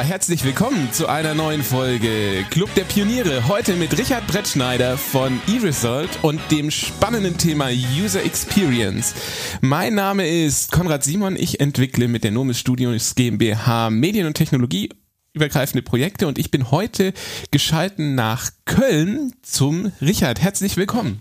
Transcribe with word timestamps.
Ja, 0.00 0.06
herzlich 0.06 0.44
willkommen 0.44 0.90
zu 0.92 1.08
einer 1.08 1.34
neuen 1.34 1.62
Folge 1.62 2.46
Club 2.48 2.74
der 2.74 2.84
Pioniere. 2.84 3.46
Heute 3.48 3.74
mit 3.74 3.98
Richard 3.98 4.26
Brettschneider 4.28 4.96
von 4.96 5.38
eResult 5.46 6.08
und 6.22 6.40
dem 6.50 6.70
spannenden 6.70 7.36
Thema 7.36 7.68
User 7.68 8.24
Experience. 8.24 9.14
Mein 9.60 9.94
Name 9.94 10.26
ist 10.26 10.72
Konrad 10.72 11.04
Simon. 11.04 11.36
Ich 11.36 11.60
entwickle 11.60 12.08
mit 12.08 12.24
der 12.24 12.30
Nomis 12.30 12.58
Studios 12.58 13.14
GmbH 13.14 13.90
Medien- 13.90 14.26
und 14.26 14.32
Technologie 14.32 14.88
übergreifende 15.34 15.82
Projekte 15.82 16.26
und 16.26 16.38
ich 16.38 16.50
bin 16.50 16.70
heute 16.70 17.12
geschalten 17.50 18.14
nach 18.14 18.52
Köln 18.64 19.34
zum 19.42 19.92
Richard. 20.00 20.40
Herzlich 20.40 20.78
willkommen. 20.78 21.20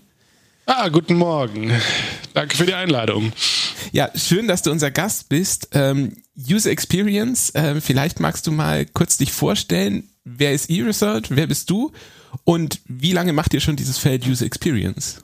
Ah, 0.65 0.87
guten 0.87 1.15
Morgen. 1.15 1.73
Danke 2.33 2.55
für 2.55 2.65
die 2.65 2.75
Einladung. 2.75 3.33
Ja, 3.91 4.09
schön, 4.15 4.47
dass 4.47 4.61
du 4.61 4.71
unser 4.71 4.91
Gast 4.91 5.27
bist. 5.27 5.69
Ähm, 5.73 6.15
User 6.47 6.71
Experience, 6.71 7.53
äh, 7.55 7.81
vielleicht 7.81 8.19
magst 8.19 8.47
du 8.47 8.51
mal 8.51 8.85
kurz 8.85 9.17
dich 9.17 9.31
vorstellen. 9.31 10.09
Wer 10.23 10.53
ist 10.53 10.69
eResult? 10.69 11.35
Wer 11.35 11.47
bist 11.47 11.69
du? 11.69 11.91
Und 12.43 12.79
wie 12.85 13.11
lange 13.11 13.33
macht 13.33 13.53
ihr 13.53 13.59
schon 13.59 13.75
dieses 13.75 13.97
Feld 13.97 14.25
User 14.27 14.45
Experience? 14.45 15.23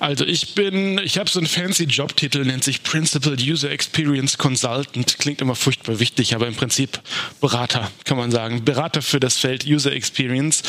Also 0.00 0.26
ich 0.26 0.54
bin, 0.54 0.98
ich 0.98 1.16
habe 1.16 1.30
so 1.30 1.38
einen 1.38 1.46
fancy 1.46 1.84
Jobtitel, 1.84 2.44
nennt 2.44 2.62
sich 2.62 2.82
Principal 2.82 3.36
User 3.40 3.70
Experience 3.70 4.36
Consultant. 4.36 5.18
Klingt 5.18 5.40
immer 5.40 5.54
furchtbar 5.54 5.98
wichtig, 5.98 6.34
aber 6.34 6.46
im 6.46 6.54
Prinzip 6.54 7.00
Berater, 7.40 7.90
kann 8.04 8.18
man 8.18 8.30
sagen. 8.30 8.64
Berater 8.64 9.00
für 9.00 9.20
das 9.20 9.38
Feld 9.38 9.66
User 9.66 9.92
Experience. 9.92 10.62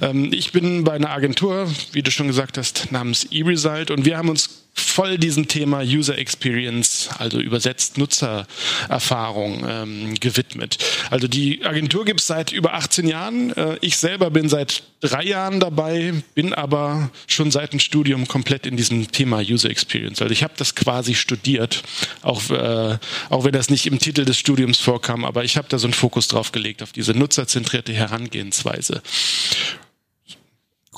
Ähm, 0.00 0.32
ich 0.32 0.52
bin 0.52 0.84
bei 0.84 0.92
einer 0.92 1.10
Agentur, 1.10 1.68
wie 1.92 2.02
du 2.02 2.10
schon 2.10 2.28
gesagt 2.28 2.58
hast, 2.58 2.92
namens 2.92 3.24
eResult 3.24 3.90
und 3.90 4.04
wir 4.04 4.16
haben 4.16 4.28
uns 4.28 4.67
voll 4.80 5.18
diesem 5.18 5.48
Thema 5.48 5.80
User 5.80 6.16
Experience, 6.18 7.08
also 7.18 7.40
übersetzt 7.40 7.98
Nutzererfahrung, 7.98 9.66
ähm, 9.68 10.14
gewidmet. 10.20 10.78
Also 11.10 11.28
die 11.28 11.64
Agentur 11.64 12.04
gibt 12.04 12.20
es 12.20 12.26
seit 12.26 12.52
über 12.52 12.74
18 12.74 13.06
Jahren. 13.06 13.56
Äh, 13.56 13.76
ich 13.80 13.96
selber 13.96 14.30
bin 14.30 14.48
seit 14.48 14.82
drei 15.00 15.24
Jahren 15.24 15.60
dabei, 15.60 16.12
bin 16.34 16.54
aber 16.54 17.10
schon 17.26 17.50
seit 17.50 17.72
dem 17.72 17.80
Studium 17.80 18.26
komplett 18.26 18.66
in 18.66 18.76
diesem 18.76 19.10
Thema 19.10 19.40
User 19.40 19.70
Experience. 19.70 20.20
Also 20.20 20.32
ich 20.32 20.42
habe 20.42 20.54
das 20.56 20.74
quasi 20.74 21.14
studiert, 21.14 21.82
auch, 22.22 22.50
äh, 22.50 22.98
auch 23.30 23.44
wenn 23.44 23.52
das 23.52 23.70
nicht 23.70 23.86
im 23.86 23.98
Titel 23.98 24.24
des 24.24 24.38
Studiums 24.38 24.78
vorkam, 24.78 25.24
aber 25.24 25.44
ich 25.44 25.56
habe 25.56 25.68
da 25.68 25.78
so 25.78 25.86
einen 25.86 25.94
Fokus 25.94 26.28
drauf 26.28 26.52
gelegt, 26.52 26.82
auf 26.82 26.92
diese 26.92 27.12
nutzerzentrierte 27.12 27.92
Herangehensweise. 27.92 29.02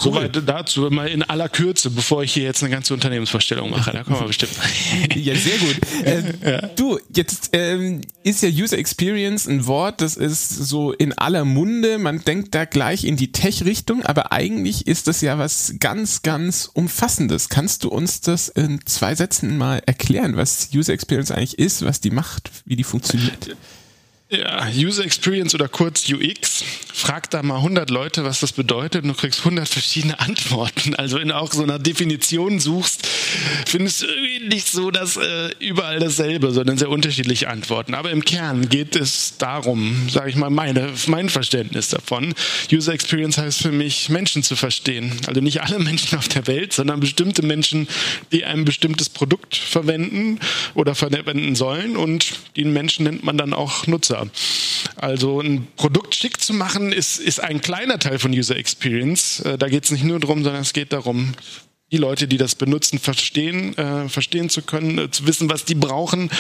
Cool. 0.03 0.15
Soweit 0.15 0.49
dazu, 0.49 0.89
mal 0.91 1.09
in 1.09 1.23
aller 1.23 1.49
Kürze, 1.49 1.91
bevor 1.91 2.23
ich 2.23 2.33
hier 2.33 2.45
jetzt 2.45 2.63
eine 2.63 2.71
ganze 2.71 2.95
Unternehmensvorstellung 2.95 3.71
mache. 3.71 3.91
Da 3.93 4.03
kommen 4.03 4.21
wir 4.21 4.27
bestimmt. 4.27 4.53
ja, 5.15 5.35
sehr 5.35 5.59
gut. 5.59 5.77
Äh, 6.05 6.23
ja. 6.51 6.67
Du, 6.69 6.99
jetzt 7.15 7.51
ähm, 7.53 8.01
ist 8.23 8.43
ja 8.43 8.49
User 8.49 8.79
Experience 8.79 9.47
ein 9.47 9.67
Wort, 9.67 10.01
das 10.01 10.17
ist 10.17 10.49
so 10.49 10.93
in 10.93 11.13
aller 11.19 11.45
Munde. 11.45 11.99
Man 11.99 12.25
denkt 12.25 12.55
da 12.55 12.65
gleich 12.65 13.05
in 13.05 13.17
die 13.17 13.33
Tech-Richtung, 13.33 14.03
aber 14.05 14.33
eigentlich 14.33 14.87
ist 14.87 15.07
das 15.07 15.21
ja 15.21 15.39
was 15.39 15.75
ganz, 15.81 16.23
ganz 16.23 16.71
Umfassendes. 16.73 17.51
Kannst 17.51 17.85
du 17.85 17.91
uns 17.91 18.23
das 18.23 18.49
in 18.49 18.81
zwei 18.87 19.15
Sätzen 19.15 19.59
mal 19.59 19.83
erklären, 19.85 20.37
was 20.37 20.71
User 20.75 20.95
Experience 20.95 21.31
eigentlich 21.31 21.59
ist, 21.59 21.85
was 21.85 22.01
die 22.01 22.11
macht, 22.11 22.51
wie 22.65 22.77
die 22.77 22.85
funktioniert? 22.85 23.57
Ja, 24.33 24.69
User 24.73 25.05
Experience 25.05 25.57
oder 25.57 25.67
kurz 25.67 26.09
UX. 26.09 26.63
Frag 26.93 27.31
da 27.31 27.43
mal 27.43 27.57
100 27.57 27.91
Leute, 27.91 28.23
was 28.23 28.39
das 28.39 28.53
bedeutet 28.53 29.03
und 29.03 29.09
du 29.09 29.15
kriegst 29.15 29.41
100 29.41 29.69
verschiedene 29.69 30.21
Antworten. 30.21 30.95
Also 30.95 31.19
wenn 31.19 31.29
du 31.29 31.37
auch 31.37 31.53
so 31.53 31.65
einer 31.65 31.81
Definition 31.81 32.61
suchst, 32.61 33.09
findest 33.67 34.03
du 34.03 34.07
nicht 34.47 34.69
so 34.69 34.93
dass 34.93 35.17
äh, 35.17 35.51
überall 35.59 35.99
dasselbe, 35.99 36.53
sondern 36.53 36.79
sehr 36.79 36.91
unterschiedliche 36.91 37.49
Antworten. 37.49 37.95
Aber 37.95 38.13
im 38.13 38.25
Kern 38.25 38.69
geht 38.69 38.95
es 38.95 39.37
darum, 39.39 40.09
sage 40.09 40.31
ich 40.31 40.37
mal, 40.37 40.51
meine, 40.51 40.93
mein 41.09 41.29
Verständnis 41.29 41.89
davon. 41.89 42.33
User 42.73 42.93
Experience 42.93 43.37
heißt 43.37 43.61
für 43.61 43.73
mich, 43.73 44.11
Menschen 44.11 44.45
zu 44.45 44.55
verstehen. 44.55 45.13
Also 45.27 45.41
nicht 45.41 45.61
alle 45.63 45.81
Menschen 45.81 46.17
auf 46.17 46.29
der 46.29 46.47
Welt, 46.47 46.73
sondern 46.73 47.01
bestimmte 47.01 47.43
Menschen, 47.43 47.89
die 48.31 48.45
ein 48.45 48.65
bestimmtes 48.65 49.09
Produkt 49.09 49.57
verwenden 49.57 50.39
oder 50.75 50.95
verwenden 50.95 51.57
sollen 51.57 51.97
und 51.97 52.35
den 52.57 52.73
Menschen 52.73 53.05
nennt 53.05 53.25
man 53.25 53.37
dann 53.37 53.55
auch 53.55 53.89
Nutzer. 53.89 54.20
Also 54.97 55.41
ein 55.41 55.67
Produkt 55.77 56.15
schick 56.15 56.41
zu 56.41 56.53
machen, 56.53 56.93
ist, 56.93 57.19
ist 57.19 57.41
ein 57.41 57.61
kleiner 57.61 57.99
Teil 57.99 58.19
von 58.19 58.33
User 58.33 58.57
Experience. 58.57 59.41
Äh, 59.41 59.59
da 59.59 59.69
geht 59.69 59.85
es 59.85 59.91
nicht 59.91 60.05
nur 60.05 60.21
darum, 60.21 60.43
sondern 60.43 60.63
es 60.63 60.73
geht 60.73 60.93
darum, 60.93 61.35
die 61.93 61.97
Leute, 61.97 62.29
die 62.29 62.37
das 62.37 62.55
benutzen, 62.55 62.99
verstehen, 62.99 63.77
äh, 63.77 64.09
verstehen 64.09 64.49
zu 64.49 64.63
können, 64.63 64.99
äh, 64.99 65.11
zu 65.11 65.27
wissen, 65.27 65.51
was 65.51 65.65
die 65.65 65.75
brauchen 65.75 66.31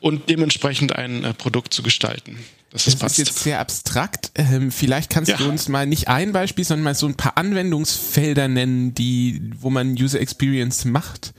und 0.00 0.28
dementsprechend 0.30 0.94
ein 0.94 1.24
äh, 1.24 1.34
Produkt 1.34 1.74
zu 1.74 1.82
gestalten. 1.82 2.38
Das, 2.70 2.84
das 2.84 3.12
ist 3.12 3.18
jetzt 3.18 3.38
sehr 3.40 3.60
abstrakt. 3.60 4.32
Ähm, 4.34 4.72
vielleicht 4.72 5.10
kannst 5.10 5.30
ja. 5.30 5.36
du 5.36 5.48
uns 5.48 5.68
mal 5.68 5.86
nicht 5.86 6.08
ein 6.08 6.32
Beispiel, 6.32 6.64
sondern 6.64 6.84
mal 6.84 6.94
so 6.94 7.06
ein 7.06 7.16
paar 7.16 7.36
Anwendungsfelder 7.36 8.48
nennen, 8.48 8.94
die, 8.94 9.50
wo 9.60 9.70
man 9.70 9.92
User 9.92 10.20
Experience 10.20 10.84
macht. 10.84 11.34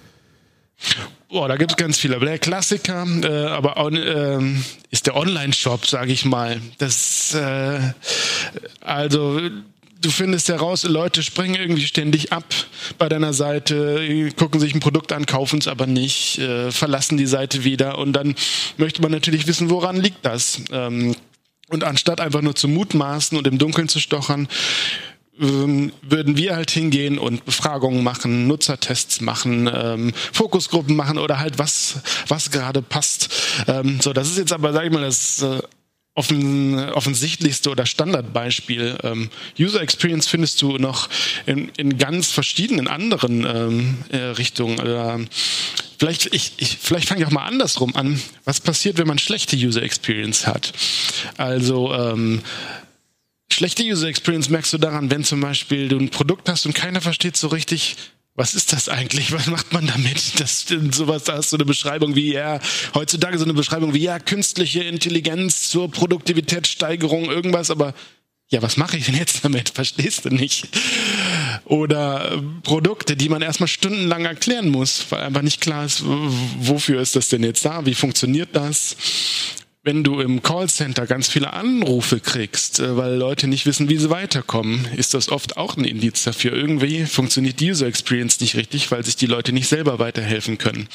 Boah, 1.35 1.49
da 1.49 1.57
gibt 1.57 1.71
es 1.71 1.75
ganz 1.75 1.97
viele. 1.97 2.15
Aber 2.15 2.27
der 2.27 2.39
Klassiker, 2.39 3.05
äh, 3.21 3.47
aber 3.47 3.75
auch, 3.75 3.91
äh, 3.91 4.39
ist 4.89 5.05
der 5.05 5.17
Online-Shop, 5.17 5.85
sage 5.85 6.13
ich 6.13 6.23
mal. 6.23 6.61
Das, 6.77 7.33
äh, 7.33 7.91
also 8.79 9.41
du 9.99 10.11
findest 10.11 10.47
heraus, 10.47 10.83
Leute 10.83 11.23
springen 11.23 11.55
irgendwie 11.55 11.85
ständig 11.85 12.31
ab 12.31 12.45
bei 12.97 13.09
deiner 13.09 13.33
Seite, 13.33 14.31
gucken 14.37 14.61
sich 14.61 14.73
ein 14.73 14.79
Produkt 14.79 15.11
an, 15.11 15.25
kaufen 15.25 15.59
es 15.59 15.67
aber 15.67 15.87
nicht, 15.87 16.37
äh, 16.37 16.71
verlassen 16.71 17.17
die 17.17 17.25
Seite 17.25 17.65
wieder 17.65 17.97
und 17.97 18.13
dann 18.13 18.33
möchte 18.77 19.01
man 19.01 19.11
natürlich 19.11 19.45
wissen, 19.45 19.69
woran 19.69 19.97
liegt 19.97 20.25
das. 20.25 20.61
Ähm, 20.71 21.17
und 21.67 21.83
anstatt 21.83 22.21
einfach 22.21 22.43
nur 22.43 22.55
zu 22.55 22.69
mutmaßen 22.69 23.37
und 23.37 23.45
im 23.45 23.57
Dunkeln 23.57 23.89
zu 23.89 23.99
stochern, 23.99 24.47
ähm, 25.39 25.91
würden 26.01 26.37
wir 26.37 26.55
halt 26.55 26.71
hingehen 26.71 27.17
und 27.17 27.45
Befragungen 27.45 28.03
machen, 28.03 28.47
Nutzertests 28.47 29.21
machen, 29.21 29.69
ähm, 29.73 30.13
Fokusgruppen 30.33 30.95
machen 30.95 31.17
oder 31.17 31.39
halt 31.39 31.59
was, 31.59 31.99
was 32.27 32.51
gerade 32.51 32.81
passt. 32.81 33.29
Ähm, 33.67 33.99
so, 34.01 34.13
das 34.13 34.29
ist 34.29 34.37
jetzt 34.37 34.53
aber, 34.53 34.73
sag 34.73 34.85
ich 34.85 34.91
mal, 34.91 35.01
das 35.01 35.41
äh, 35.41 35.61
offen, 36.15 36.79
offensichtlichste 36.91 37.69
oder 37.69 37.85
Standardbeispiel. 37.85 38.97
Ähm, 39.03 39.29
User 39.59 39.81
Experience 39.81 40.27
findest 40.27 40.61
du 40.61 40.77
noch 40.77 41.09
in, 41.45 41.69
in 41.77 41.97
ganz 41.97 42.31
verschiedenen 42.31 42.87
anderen 42.87 43.45
ähm, 43.45 43.97
äh, 44.09 44.17
Richtungen. 44.17 44.79
Äh, 44.79 45.27
vielleicht 45.99 46.33
ich, 46.33 46.53
ich, 46.57 46.77
vielleicht 46.81 47.09
fange 47.09 47.21
ich 47.21 47.27
auch 47.27 47.31
mal 47.31 47.45
andersrum 47.45 47.95
an. 47.95 48.19
Was 48.45 48.61
passiert, 48.61 48.97
wenn 48.97 49.07
man 49.07 49.19
schlechte 49.19 49.57
User 49.57 49.83
Experience 49.83 50.47
hat? 50.47 50.71
Also 51.37 51.93
ähm, 51.93 52.41
Schlechte 53.55 53.83
User 53.83 54.09
Experience 54.09 54.49
merkst 54.49 54.73
du 54.73 54.77
daran, 54.77 55.09
wenn 55.09 55.23
zum 55.23 55.39
Beispiel 55.39 55.87
du 55.87 55.97
ein 55.97 56.09
Produkt 56.09 56.49
hast 56.49 56.65
und 56.65 56.75
keiner 56.75 56.99
versteht 56.99 57.37
so 57.37 57.47
richtig, 57.47 57.95
was 58.35 58.53
ist 58.53 58.73
das 58.73 58.89
eigentlich? 58.89 59.31
Was 59.31 59.47
macht 59.47 59.71
man 59.71 59.87
damit? 59.87 60.21
Das 60.39 60.65
sowas, 60.91 61.23
da 61.23 61.37
hast 61.37 61.53
du 61.53 61.55
eine 61.55 61.63
Beschreibung 61.63 62.17
wie 62.17 62.33
ja, 62.33 62.59
heutzutage 62.95 63.37
so 63.37 63.45
eine 63.45 63.53
Beschreibung 63.53 63.93
wie 63.93 64.01
ja, 64.01 64.19
künstliche 64.19 64.83
Intelligenz 64.83 65.69
zur 65.69 65.89
Produktivitätssteigerung, 65.89 67.31
irgendwas, 67.31 67.71
aber 67.71 67.93
ja, 68.49 68.61
was 68.61 68.75
mache 68.75 68.97
ich 68.97 69.05
denn 69.05 69.15
jetzt 69.15 69.45
damit? 69.45 69.69
Verstehst 69.73 70.25
du 70.25 70.31
nicht? 70.31 70.67
Oder 71.63 72.33
äh, 72.33 72.41
Produkte, 72.61 73.15
die 73.15 73.29
man 73.29 73.41
erstmal 73.41 73.69
stundenlang 73.69 74.25
erklären 74.25 74.67
muss, 74.67 75.05
weil 75.11 75.21
einfach 75.21 75.43
nicht 75.43 75.61
klar 75.61 75.85
ist, 75.85 76.03
wofür 76.03 76.99
ist 76.99 77.15
das 77.15 77.29
denn 77.29 77.43
jetzt 77.43 77.63
da? 77.63 77.85
Wie 77.85 77.95
funktioniert 77.95 78.49
das? 78.51 78.97
Wenn 79.85 80.03
du 80.03 80.19
im 80.19 80.41
Callcenter 80.41 81.05
ganz 81.05 81.27
viele 81.27 81.53
Anrufe 81.53 82.19
kriegst, 82.19 82.79
äh, 82.79 82.97
weil 82.97 83.13
Leute 83.13 83.47
nicht 83.47 83.67
wissen, 83.67 83.87
wie 83.87 83.97
sie 83.97 84.09
weiterkommen, 84.09 84.87
ist 84.97 85.13
das 85.13 85.29
oft 85.29 85.57
auch 85.57 85.77
ein 85.77 85.85
Indiz 85.85 86.23
dafür. 86.23 86.53
Irgendwie 86.53 87.05
funktioniert 87.05 87.59
die 87.59 87.69
User 87.69 87.85
Experience 87.85 88.39
nicht 88.39 88.55
richtig, 88.55 88.89
weil 88.89 89.05
sich 89.05 89.15
die 89.15 89.27
Leute 89.27 89.53
nicht 89.53 89.67
selber 89.67 89.99
weiterhelfen 89.99 90.57
können. 90.57 90.89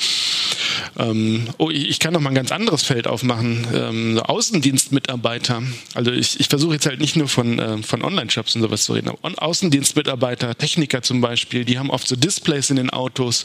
Ähm, 0.98 1.48
oh, 1.58 1.70
ich 1.70 1.98
kann 1.98 2.12
noch 2.12 2.20
mal 2.20 2.30
ein 2.30 2.34
ganz 2.34 2.52
anderes 2.52 2.82
Feld 2.82 3.06
aufmachen. 3.06 3.66
Ähm, 3.74 4.18
Außendienstmitarbeiter. 4.18 5.62
Also 5.94 6.12
ich, 6.12 6.40
ich 6.40 6.48
versuche 6.48 6.74
jetzt 6.74 6.86
halt 6.86 7.00
nicht 7.00 7.16
nur 7.16 7.28
von, 7.28 7.58
äh, 7.58 7.82
von 7.82 8.02
Online-Shops 8.02 8.56
und 8.56 8.62
sowas 8.62 8.84
zu 8.84 8.92
reden. 8.92 9.10
Außendienstmitarbeiter, 9.22 10.56
Techniker 10.56 11.02
zum 11.02 11.20
Beispiel, 11.20 11.64
die 11.64 11.78
haben 11.78 11.90
oft 11.90 12.06
so 12.06 12.16
Displays 12.16 12.70
in 12.70 12.76
den 12.76 12.90
Autos. 12.90 13.44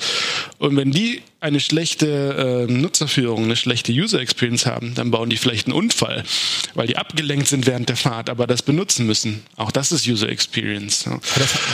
Und 0.59 0.75
wenn 0.75 0.91
die 0.91 1.21
eine 1.45 1.59
schlechte 1.59 2.67
äh, 2.67 2.71
Nutzerführung, 2.71 3.43
eine 3.43 3.55
schlechte 3.55 3.91
User 3.91 4.19
Experience 4.19 4.65
haben, 4.65 4.95
dann 4.95 5.11
bauen 5.11 5.29
die 5.29 5.37
vielleicht 5.37 5.67
einen 5.67 5.75
Unfall, 5.75 6.23
weil 6.73 6.87
die 6.87 6.97
abgelenkt 6.97 7.47
sind 7.47 7.67
während 7.67 7.87
der 7.87 7.97
Fahrt, 7.97 8.31
aber 8.31 8.47
das 8.47 8.63
benutzen 8.63 9.05
müssen. 9.05 9.43
Auch 9.55 9.71
das 9.71 9.91
ist 9.91 10.07
User 10.07 10.27
Experience. 10.27 11.07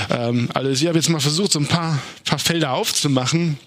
Ähm, 0.10 0.50
also 0.54 0.70
ich 0.70 0.86
habe 0.88 0.98
jetzt 0.98 1.10
mal 1.10 1.22
versucht, 1.22 1.54
so 1.54 1.60
ein 1.60 1.68
paar, 1.68 2.00
paar 2.26 2.40
Felder 2.40 2.74
aufzumachen, 2.74 3.58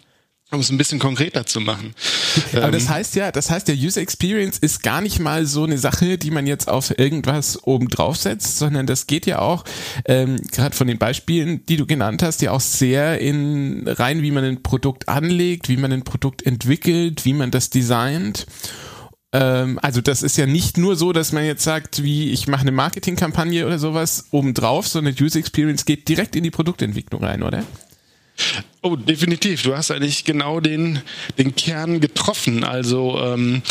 um 0.55 0.61
es 0.61 0.71
ein 0.71 0.79
bisschen 0.79 0.99
konkreter 0.99 1.47
zu 1.47 1.61
machen. 1.61 1.95
Aber 2.53 2.71
das 2.71 2.85
ähm, 2.85 2.89
heißt 2.91 3.15
ja, 3.17 3.33
das 3.33 3.51
heißt 3.51 3.69
ja, 3.69 3.75
User 3.75 4.01
Experience 4.01 4.59
ist 4.59 4.83
gar 4.83 5.01
nicht 5.01 5.19
mal 5.19 5.47
so 5.47 5.65
eine 5.65 5.79
Sache, 5.79 6.19
die 6.19 6.31
man 6.31 6.47
jetzt 6.47 6.69
auf 6.69 6.99
irgendwas 6.99 7.63
oben 7.65 7.89
drauf 7.89 8.17
setzt, 8.17 8.59
sondern 8.59 8.87
das 8.87 9.07
geht 9.07 9.27
ja 9.27 9.41
auch, 9.41 9.65
ähm, 10.07 10.37
gerade 10.53 10.75
von 10.75 10.87
den 10.87 10.99
Beispielen, 10.99 11.67
die 11.67 11.77
du 11.77 11.87
genannt 11.87 12.23
hast, 12.23 12.43
ja 12.43 12.53
auch 12.53 12.61
sehr 12.61 13.21
in 13.21 13.87
rein, 13.87 14.23
wie 14.23 14.31
man 14.31 14.45
ein 14.45 14.63
Produkt 14.63 15.09
anlegt, 15.09 15.69
wie 15.69 15.77
man 15.77 15.93
ein 15.93 16.05
Produkt 16.05 16.43
entwickelt, 16.47 17.25
wie 17.25 17.35
man 17.35 17.51
das 17.51 17.71
designt. 17.71 18.47
Ähm, 19.35 19.81
also 19.83 20.01
das 20.01 20.23
ist 20.23 20.39
ja 20.39 20.47
nicht 20.47 20.79
nur 20.79 20.97
so, 20.97 21.13
dass 21.13 21.33
man 21.33 21.45
jetzt 21.45 21.65
sagt, 21.65 22.03
wie 22.03 22.31
ich 22.31 22.47
mache 22.47 22.63
eine 22.63 22.73
Marketingkampagne 22.73 23.67
oder 23.67 23.79
sowas 23.79 24.29
obendrauf, 24.31 24.87
sondern 24.87 25.15
User 25.21 25.41
Experience 25.41 25.85
geht 25.85 26.09
direkt 26.09 26.37
in 26.37 26.45
die 26.45 26.53
Produktentwicklung 26.53 27.23
rein, 27.23 27.43
oder? 27.43 27.65
Oh, 28.83 28.97
definitiv. 28.97 29.63
Du 29.63 29.77
hast 29.77 29.91
eigentlich 29.91 30.25
genau 30.25 30.61
den, 30.61 31.01
den 31.39 31.55
Kern 31.55 32.01
getroffen. 32.01 32.65
Also 32.65 33.19
ähm, 33.21 33.63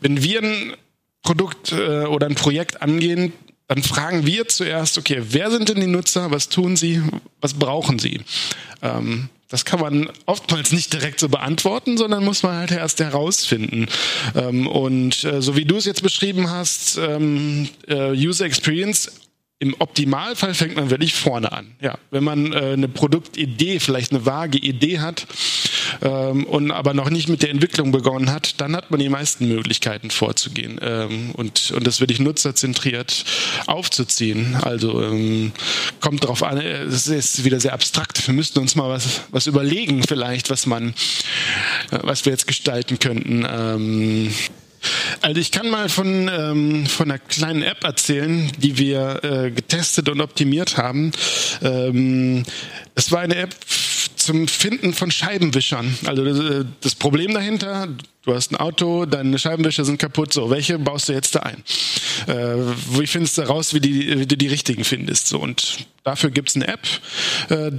wenn 0.00 0.22
wir 0.22 0.42
ein 0.42 0.74
Produkt 1.22 1.72
äh, 1.72 2.04
oder 2.04 2.26
ein 2.26 2.34
Projekt 2.34 2.82
angehen, 2.82 3.32
dann 3.66 3.82
fragen 3.82 4.26
wir 4.26 4.48
zuerst, 4.48 4.98
okay, 4.98 5.22
wer 5.28 5.50
sind 5.50 5.68
denn 5.68 5.80
die 5.80 5.86
Nutzer, 5.86 6.30
was 6.30 6.48
tun 6.48 6.76
sie, 6.76 7.02
was 7.40 7.54
brauchen 7.54 7.98
sie? 7.98 8.20
Ähm, 8.82 9.28
das 9.50 9.64
kann 9.64 9.80
man 9.80 10.10
oftmals 10.26 10.72
nicht 10.72 10.92
direkt 10.92 11.20
so 11.20 11.28
beantworten, 11.28 11.96
sondern 11.96 12.24
muss 12.24 12.42
man 12.42 12.56
halt 12.56 12.70
erst 12.70 13.00
herausfinden. 13.00 13.86
Ähm, 14.34 14.66
und 14.66 15.24
äh, 15.24 15.40
so 15.40 15.56
wie 15.56 15.64
du 15.64 15.76
es 15.76 15.86
jetzt 15.86 16.02
beschrieben 16.02 16.50
hast, 16.50 16.98
ähm, 16.98 17.68
äh, 17.86 18.10
User 18.12 18.44
Experience 18.44 19.10
im 19.60 19.74
Optimalfall 19.80 20.54
fängt 20.54 20.76
man 20.76 20.90
wirklich 20.90 21.14
vorne 21.14 21.50
an. 21.50 21.74
Ja, 21.80 21.98
wenn 22.12 22.22
man 22.22 22.52
äh, 22.52 22.72
eine 22.72 22.88
Produktidee, 22.88 23.80
vielleicht 23.80 24.12
eine 24.12 24.24
vage 24.24 24.58
Idee 24.58 25.00
hat 25.00 25.26
ähm, 26.00 26.44
und 26.44 26.70
aber 26.70 26.94
noch 26.94 27.10
nicht 27.10 27.28
mit 27.28 27.42
der 27.42 27.50
Entwicklung 27.50 27.90
begonnen 27.90 28.30
hat, 28.30 28.60
dann 28.60 28.76
hat 28.76 28.92
man 28.92 29.00
die 29.00 29.08
meisten 29.08 29.48
Möglichkeiten 29.48 30.10
vorzugehen 30.10 30.78
ähm, 30.80 31.32
und 31.32 31.72
und 31.72 31.86
das 31.86 31.98
wirklich 31.98 32.20
nutzerzentriert 32.20 33.24
aufzuziehen. 33.66 34.54
Also 34.54 35.02
ähm, 35.02 35.50
kommt 36.00 36.22
darauf 36.22 36.44
an. 36.44 36.58
Es 36.58 37.08
ist 37.08 37.44
wieder 37.44 37.58
sehr 37.58 37.72
abstrakt. 37.72 38.24
Wir 38.28 38.34
müssten 38.34 38.60
uns 38.60 38.76
mal 38.76 38.88
was 38.88 39.22
was 39.32 39.48
überlegen, 39.48 40.04
vielleicht, 40.04 40.50
was 40.50 40.66
man, 40.66 40.90
äh, 41.90 41.98
was 42.02 42.24
wir 42.24 42.32
jetzt 42.32 42.46
gestalten 42.46 43.00
könnten. 43.00 43.44
Ähm, 43.50 44.32
also 45.20 45.40
ich 45.40 45.50
kann 45.50 45.70
mal 45.70 45.88
von, 45.88 46.28
ähm, 46.28 46.86
von 46.86 47.10
einer 47.10 47.18
kleinen 47.18 47.62
App 47.62 47.84
erzählen, 47.84 48.50
die 48.58 48.78
wir 48.78 49.20
äh, 49.22 49.50
getestet 49.50 50.08
und 50.08 50.20
optimiert 50.20 50.76
haben. 50.76 51.12
Ähm, 51.62 52.44
es 52.94 53.12
war 53.12 53.20
eine 53.20 53.36
App 53.36 53.54
zum 54.28 54.46
Finden 54.46 54.92
von 54.92 55.10
Scheibenwischern. 55.10 55.96
Also 56.04 56.24
das, 56.24 56.38
äh, 56.38 56.64
das, 56.82 56.94
Problem 56.94 57.32
dahinter, 57.32 57.88
du 58.24 58.34
hast 58.34 58.52
ein 58.52 58.56
Auto, 58.56 59.06
deine 59.06 59.38
Scheibenwischer 59.38 59.86
sind 59.86 59.98
kaputt, 59.98 60.34
so, 60.34 60.50
welche 60.50 60.78
baust 60.78 61.08
du 61.08 61.14
jetzt 61.14 61.34
da 61.34 61.40
ein? 61.40 61.62
Äh, 62.26 62.56
wie 62.98 63.06
findest 63.06 63.38
du 63.38 63.42
raus, 63.42 63.72
wie, 63.72 63.80
die, 63.80 64.18
wie 64.18 64.26
du 64.26 64.36
die 64.36 64.48
richtigen 64.48 64.84
findest? 64.84 65.28
So, 65.28 65.38
und 65.38 65.86
dafür 66.04 66.30
gibt's 66.30 66.56
eine 66.56 66.68
App. 66.68 66.86
Äh, 67.48 67.70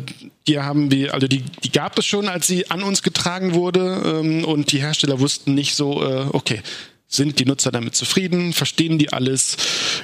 die 0.47 0.59
haben 0.59 0.89
wir, 0.89 1.13
also 1.13 1.27
die, 1.27 1.43
die 1.63 1.71
gab 1.71 1.99
es 1.99 2.07
schon, 2.07 2.27
als 2.27 2.47
sie 2.47 2.71
an 2.71 2.81
uns 2.81 3.03
getragen 3.03 3.53
wurde 3.53 4.01
ähm, 4.23 4.43
und 4.43 4.71
die 4.71 4.79
Hersteller 4.79 5.19
wussten 5.19 5.53
nicht 5.53 5.75
so, 5.75 6.03
äh, 6.03 6.25
okay, 6.31 6.63
sind 7.09 7.39
die 7.39 7.45
Nutzer 7.45 7.71
damit 7.71 7.95
zufrieden? 7.95 8.53
Verstehen 8.53 8.97
die 8.97 9.11
alles? 9.11 9.57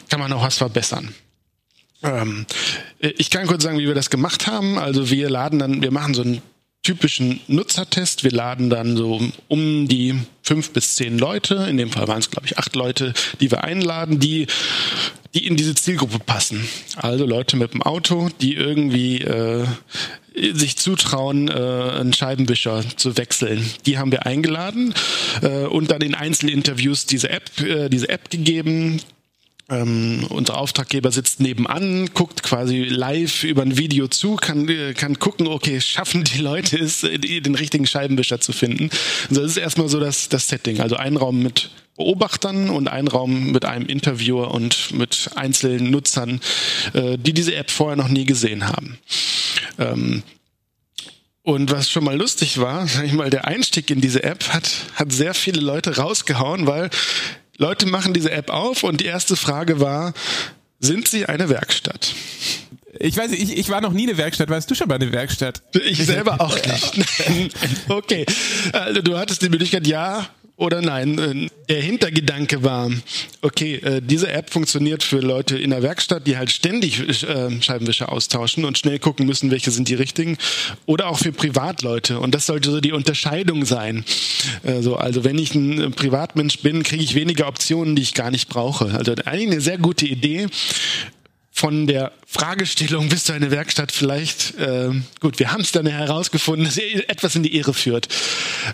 Kann 0.09 0.19
man 0.19 0.31
noch 0.31 0.41
was 0.41 0.57
verbessern? 0.57 1.13
Ähm, 2.03 2.45
ich 2.99 3.29
kann 3.29 3.47
kurz 3.47 3.63
sagen, 3.63 3.77
wie 3.77 3.87
wir 3.87 3.95
das 3.95 4.09
gemacht 4.09 4.47
haben. 4.47 4.77
Also 4.77 5.09
wir 5.09 5.29
laden 5.29 5.59
dann, 5.59 5.81
wir 5.81 5.91
machen 5.91 6.13
so 6.13 6.23
einen 6.23 6.41
typischen 6.83 7.39
Nutzertest. 7.47 8.23
Wir 8.23 8.31
laden 8.31 8.69
dann 8.69 8.97
so 8.97 9.21
um 9.47 9.87
die 9.87 10.19
fünf 10.41 10.71
bis 10.71 10.95
zehn 10.95 11.17
Leute, 11.17 11.67
in 11.69 11.77
dem 11.77 11.91
Fall 11.91 12.07
waren 12.07 12.19
es 12.19 12.29
glaube 12.29 12.47
ich 12.47 12.57
acht 12.57 12.75
Leute, 12.75 13.13
die 13.39 13.49
wir 13.49 13.63
einladen, 13.63 14.19
die 14.19 14.47
die 15.33 15.45
in 15.45 15.57
diese 15.57 15.75
Zielgruppe 15.75 16.19
passen. 16.19 16.65
Also 16.95 17.25
Leute 17.25 17.57
mit 17.57 17.73
dem 17.73 17.81
Auto, 17.81 18.29
die 18.39 18.55
irgendwie 18.55 19.19
äh, 19.21 19.65
sich 20.53 20.77
zutrauen, 20.77 21.47
äh, 21.47 21.53
einen 21.53 22.13
Scheibenwischer 22.13 22.83
zu 22.97 23.17
wechseln. 23.17 23.65
Die 23.85 23.97
haben 23.97 24.11
wir 24.11 24.25
eingeladen 24.25 24.93
äh, 25.41 25.65
und 25.65 25.91
dann 25.91 26.01
in 26.01 26.15
Einzelinterviews 26.15 27.05
diese 27.05 27.29
App, 27.29 27.61
äh, 27.61 27.89
diese 27.89 28.09
App 28.09 28.29
gegeben, 28.29 29.01
ähm, 29.69 30.25
unser 30.29 30.57
Auftraggeber 30.57 31.11
sitzt 31.11 31.39
nebenan, 31.39 32.09
guckt 32.13 32.43
quasi 32.43 32.83
live 32.83 33.43
über 33.43 33.63
ein 33.63 33.77
Video 33.77 34.07
zu, 34.07 34.35
kann, 34.35 34.69
kann 34.95 35.17
gucken, 35.17 35.47
okay, 35.47 35.81
schaffen 35.81 36.23
die 36.23 36.39
Leute 36.39 36.77
es, 36.77 37.01
den 37.01 37.55
richtigen 37.55 37.87
Scheibenwischer 37.87 38.39
zu 38.39 38.53
finden. 38.53 38.89
Also 39.29 39.41
das 39.41 39.51
ist 39.51 39.57
erstmal 39.57 39.89
so 39.89 39.99
das, 39.99 40.29
das 40.29 40.47
Setting. 40.47 40.81
Also 40.81 40.97
ein 40.97 41.17
Raum 41.17 41.41
mit 41.41 41.71
Beobachtern 41.97 42.69
und 42.69 42.89
ein 42.89 43.07
Raum 43.07 43.51
mit 43.51 43.65
einem 43.65 43.85
Interviewer 43.87 44.51
und 44.51 44.91
mit 44.93 45.29
einzelnen 45.35 45.89
Nutzern, 45.89 46.41
äh, 46.93 47.17
die 47.17 47.33
diese 47.33 47.55
App 47.55 47.71
vorher 47.71 47.95
noch 47.95 48.09
nie 48.09 48.25
gesehen 48.25 48.67
haben. 48.67 48.99
Ähm, 49.79 50.23
und 51.41 51.71
was 51.71 51.89
schon 51.89 52.03
mal 52.03 52.17
lustig 52.17 52.57
war, 52.57 52.87
sag 52.87 53.05
ich 53.05 53.13
mal, 53.13 53.29
der 53.29 53.45
Einstieg 53.45 53.89
in 53.91 54.01
diese 54.01 54.23
App 54.23 54.49
hat, 54.49 54.69
hat 54.95 55.11
sehr 55.11 55.33
viele 55.33 55.61
Leute 55.61 55.95
rausgehauen, 55.95 56.67
weil 56.67 56.89
Leute 57.57 57.85
machen 57.85 58.13
diese 58.13 58.31
App 58.31 58.49
auf 58.49 58.83
und 58.83 59.01
die 59.01 59.05
erste 59.05 59.35
Frage 59.35 59.79
war, 59.79 60.13
sind 60.79 61.07
sie 61.07 61.25
eine 61.25 61.49
Werkstatt? 61.49 62.13
Ich 62.99 63.17
weiß, 63.17 63.31
ich, 63.31 63.57
ich 63.57 63.69
war 63.69 63.81
noch 63.81 63.91
nie 63.91 64.07
eine 64.07 64.17
Werkstatt. 64.17 64.49
Warst 64.49 64.71
du 64.71 64.75
schon 64.75 64.87
mal 64.87 64.95
eine 64.95 65.11
Werkstatt? 65.11 65.61
Ich 65.85 66.05
selber 66.05 66.39
auch 66.39 66.55
nicht. 66.55 67.49
okay. 67.89 68.25
Also 68.71 69.01
du 69.01 69.17
hattest 69.17 69.41
die 69.41 69.49
Möglichkeit, 69.49 69.85
ja, 69.87 70.27
oder 70.57 70.81
nein. 70.81 71.17
Äh, 71.19 71.49
der 71.67 71.81
Hintergedanke 71.81 72.63
war, 72.63 72.89
okay, 73.41 73.75
äh, 73.75 74.01
diese 74.01 74.31
App 74.31 74.49
funktioniert 74.49 75.03
für 75.03 75.19
Leute 75.19 75.57
in 75.57 75.71
der 75.71 75.83
Werkstatt, 75.83 76.27
die 76.27 76.37
halt 76.37 76.51
ständig 76.51 77.23
äh, 77.23 77.61
Scheibenwischer 77.61 78.11
austauschen 78.11 78.65
und 78.65 78.77
schnell 78.77 78.99
gucken 78.99 79.25
müssen, 79.25 79.51
welche 79.51 79.71
sind 79.71 79.89
die 79.89 79.95
richtigen. 79.95 80.37
Oder 80.85 81.07
auch 81.07 81.19
für 81.19 81.31
Privatleute. 81.31 82.19
Und 82.19 82.35
das 82.35 82.45
sollte 82.45 82.71
so 82.71 82.79
die 82.79 82.93
Unterscheidung 82.93 83.65
sein. 83.65 84.05
Also, 84.63 84.95
also 84.95 85.23
wenn 85.23 85.37
ich 85.37 85.55
ein 85.55 85.91
Privatmensch 85.91 86.59
bin, 86.59 86.83
kriege 86.83 87.03
ich 87.03 87.15
weniger 87.15 87.47
Optionen, 87.47 87.95
die 87.95 88.01
ich 88.01 88.13
gar 88.13 88.31
nicht 88.31 88.47
brauche. 88.47 88.93
Also 88.93 89.13
eigentlich 89.25 89.51
eine 89.51 89.61
sehr 89.61 89.77
gute 89.77 90.05
Idee 90.05 90.47
von 91.51 91.87
der 91.87 92.11
Fragestellung 92.27 93.07
bis 93.07 93.23
zu 93.23 93.33
einer 93.33 93.49
Werkstatt 93.49 93.93
vielleicht, 93.93 94.55
äh, 94.59 94.89
gut, 95.21 95.39
wir 95.39 95.53
haben 95.53 95.61
es 95.61 95.71
dann 95.71 95.85
herausgefunden, 95.85 96.65
dass 96.65 96.77
etwas 96.77 97.35
in 97.35 97.43
die 97.43 97.55
Ehre 97.55 97.73
führt. 97.73 98.09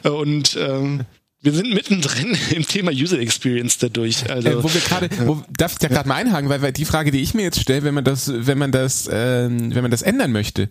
Und 0.04 0.58
ähm, 0.60 1.06
wir 1.42 1.54
sind 1.54 1.74
mittendrin 1.74 2.38
im 2.52 2.66
Thema 2.66 2.92
User 2.92 3.20
Experience 3.20 3.78
dadurch. 3.78 4.30
Also, 4.30 4.50
äh, 4.50 4.64
wo 4.64 4.74
wir 4.74 4.82
gerade, 4.82 5.10
wo, 5.26 5.44
darf 5.50 5.74
ich 5.74 5.78
da 5.80 5.88
gerade 5.88 6.08
mal 6.08 6.16
einhaken, 6.16 6.50
weil, 6.50 6.62
weil 6.62 6.72
die 6.72 6.86
Frage, 6.86 7.12
die 7.12 7.22
ich 7.22 7.34
mir 7.34 7.44
jetzt 7.44 7.60
stelle, 7.60 7.84
wenn 7.84 7.94
man 7.94 8.04
das, 8.04 8.32
wenn 8.34 8.58
man 8.58 8.72
das, 8.72 9.08
äh, 9.08 9.50
wenn 9.50 9.82
man 9.82 9.92
das 9.92 10.02
ändern 10.02 10.32
möchte, 10.32 10.70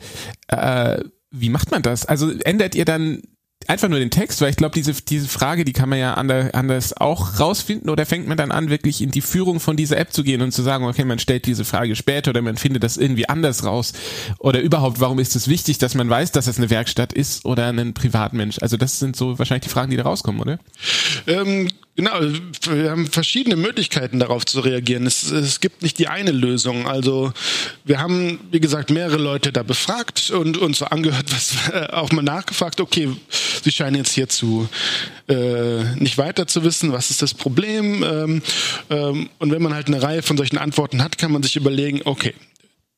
äh, 0.49 1.03
wie 1.31 1.49
macht 1.49 1.71
man 1.71 1.83
das? 1.83 2.07
Also 2.07 2.31
ändert 2.45 2.75
ihr 2.75 2.85
dann 2.85 3.23
einfach 3.67 3.89
nur 3.89 3.99
den 3.99 4.11
Text, 4.11 4.41
weil 4.41 4.51
ich 4.51 4.57
glaube, 4.57 4.75
diese, 4.75 4.93
diese 4.93 5.29
Frage, 5.29 5.65
die 5.65 5.73
kann 5.73 5.89
man 5.89 5.99
ja 5.99 6.15
anders 6.15 6.97
auch 6.97 7.39
rausfinden 7.39 7.91
oder 7.91 8.07
fängt 8.07 8.27
man 8.27 8.37
dann 8.37 8.51
an, 8.51 8.71
wirklich 8.71 9.03
in 9.03 9.11
die 9.11 9.21
Führung 9.21 9.61
von 9.61 9.77
dieser 9.77 9.99
App 9.99 10.13
zu 10.13 10.25
gehen 10.25 10.43
und 10.43 10.53
zu 10.53 10.63
sagen, 10.63 10.85
okay, 10.85 11.05
man 11.05 11.19
stellt 11.19 11.47
diese 11.47 11.65
Frage 11.65 11.95
später 11.95 12.31
oder 12.31 12.43
man 12.43 12.57
findet 12.57 12.83
das 12.83 12.97
irgendwie 12.97 13.29
anders 13.29 13.65
raus 13.65 13.93
oder 14.39 14.61
überhaupt, 14.61 15.01
warum 15.01 15.19
ist 15.19 15.37
es 15.37 15.49
wichtig, 15.49 15.79
dass 15.79 15.95
man 15.95 16.09
weiß, 16.09 16.33
dass 16.33 16.47
es 16.47 16.59
eine 16.59 16.71
Werkstatt 16.71 17.13
ist 17.13 17.45
oder 17.45 17.69
ein 17.69 17.95
Privatmensch? 17.95 18.59
Also 18.61 18.77
das 18.77 18.99
sind 18.99 19.15
so 19.15 19.39
wahrscheinlich 19.39 19.65
die 19.65 19.71
Fragen, 19.71 19.91
die 19.91 19.97
da 19.97 20.05
rauskommen, 20.05 20.41
oder? 20.41 20.59
Ähm, 21.27 21.69
Genau, 21.97 22.21
wir 22.71 22.91
haben 22.91 23.09
verschiedene 23.09 23.57
Möglichkeiten 23.57 24.21
darauf 24.21 24.47
zu 24.47 24.61
reagieren. 24.61 25.07
Es, 25.07 25.31
es, 25.31 25.61
gibt 25.61 25.83
nicht 25.83 25.99
die 25.99 26.09
eine 26.09 26.31
Lösung. 26.31 26.89
Also 26.89 27.33
wir 27.85 27.99
haben, 27.99 28.39
wie 28.51 28.61
gesagt, 28.61 28.91
mehrere 28.91 29.19
Leute 29.19 29.53
da 29.53 29.63
befragt 29.63 30.31
und 30.31 30.57
uns 30.57 30.79
so 30.79 30.87
angehört, 30.87 31.27
was 31.33 31.57
äh, 31.73 31.93
auch 31.93 32.11
mal 32.13 32.23
nachgefragt. 32.23 32.81
Okay, 32.81 33.11
sie 33.29 33.73
scheinen 33.73 33.97
jetzt 33.97 34.13
hierzu 34.13 34.69
äh, 35.29 35.83
nicht 35.97 36.17
weiter 36.17 36.47
zu 36.47 36.65
wissen. 36.65 36.93
Was 36.93 37.11
ist 37.11 37.23
das 37.23 37.35
Problem? 37.35 38.03
Ähm, 38.03 38.43
ähm, 38.89 39.29
und 39.39 39.51
wenn 39.51 39.61
man 39.61 39.75
halt 39.75 39.89
eine 39.89 40.01
Reihe 40.01 40.23
von 40.23 40.37
solchen 40.37 40.59
Antworten 40.59 41.03
hat, 41.03 41.19
kann 41.19 41.33
man 41.33 41.43
sich 41.43 41.57
überlegen, 41.57 42.03
okay, 42.05 42.35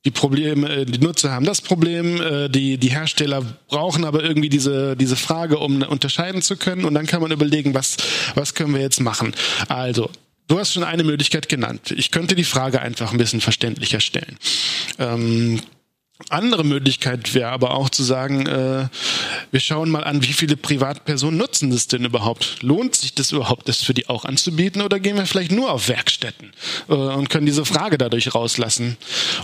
die 0.04 0.11
Probleme, 0.11 0.68
äh, 0.68 0.85
die 0.85 0.99
Nutzer 0.99 1.30
haben 1.30 1.47
das 1.47 1.61
Problem, 1.61 2.21
äh, 2.21 2.49
die, 2.49 2.78
die 2.78 2.90
Hersteller 2.90 3.42
brauchen 3.68 4.04
aber 4.04 4.23
irgendwie 4.23 4.49
diese, 4.49 4.97
diese 4.97 5.16
Frage, 5.16 5.59
um 5.59 5.82
unterscheiden 5.82 6.42
zu 6.42 6.56
können. 6.56 6.85
Und 6.85 6.94
dann 6.94 7.06
kann 7.06 7.23
man 7.23 7.30
überlegen, 7.30 7.75
was, 7.75 7.97
was 8.35 8.54
können 8.54 8.75
wir 8.75 8.80
jetzt 8.80 9.00
machen. 9.00 9.35
Also, 9.68 10.11
du 10.49 10.59
hast 10.59 10.73
schon 10.73 10.85
eine 10.85 11.04
Möglichkeit 11.04 11.49
genannt. 11.49 11.94
Ich 11.97 12.11
könnte 12.11 12.35
die 12.35 12.44
Frage 12.44 12.80
einfach 12.80 13.12
ein 13.12 13.18
bisschen 13.18 13.40
verständlicher 13.40 14.00
stellen. 14.00 14.38
Ähm, 14.99 15.61
andere 16.31 16.64
Möglichkeit 16.64 17.35
wäre 17.35 17.50
aber 17.50 17.75
auch 17.75 17.91
zu 17.91 18.02
sagen, 18.02 18.47
äh, 18.47 18.88
wir 19.50 19.61
schauen 19.61 19.91
mal 19.91 20.05
an, 20.05 20.23
wie 20.23 20.33
viele 20.33 20.57
Privatpersonen 20.57 21.38
nutzen 21.38 21.71
das 21.71 21.88
denn 21.88 22.05
überhaupt? 22.05 22.62
Lohnt 22.62 22.95
sich 22.95 23.14
das 23.14 23.33
überhaupt, 23.33 23.69
das 23.69 23.83
für 23.83 23.95
die 23.95 24.09
auch 24.09 24.25
anzubieten? 24.25 24.83
Oder 24.83 25.00
gehen 25.00 25.17
wir 25.17 25.26
vielleicht 25.26 25.52
nur 25.52 25.71
auf 25.71 25.88
Werkstätten 25.88 26.52
äh, 26.88 26.93
und 26.95 27.31
können 27.31 27.47
diese 27.47 27.64
Frage 27.64 27.99
dadurch 27.99 28.35
rauslassen? 28.35 28.97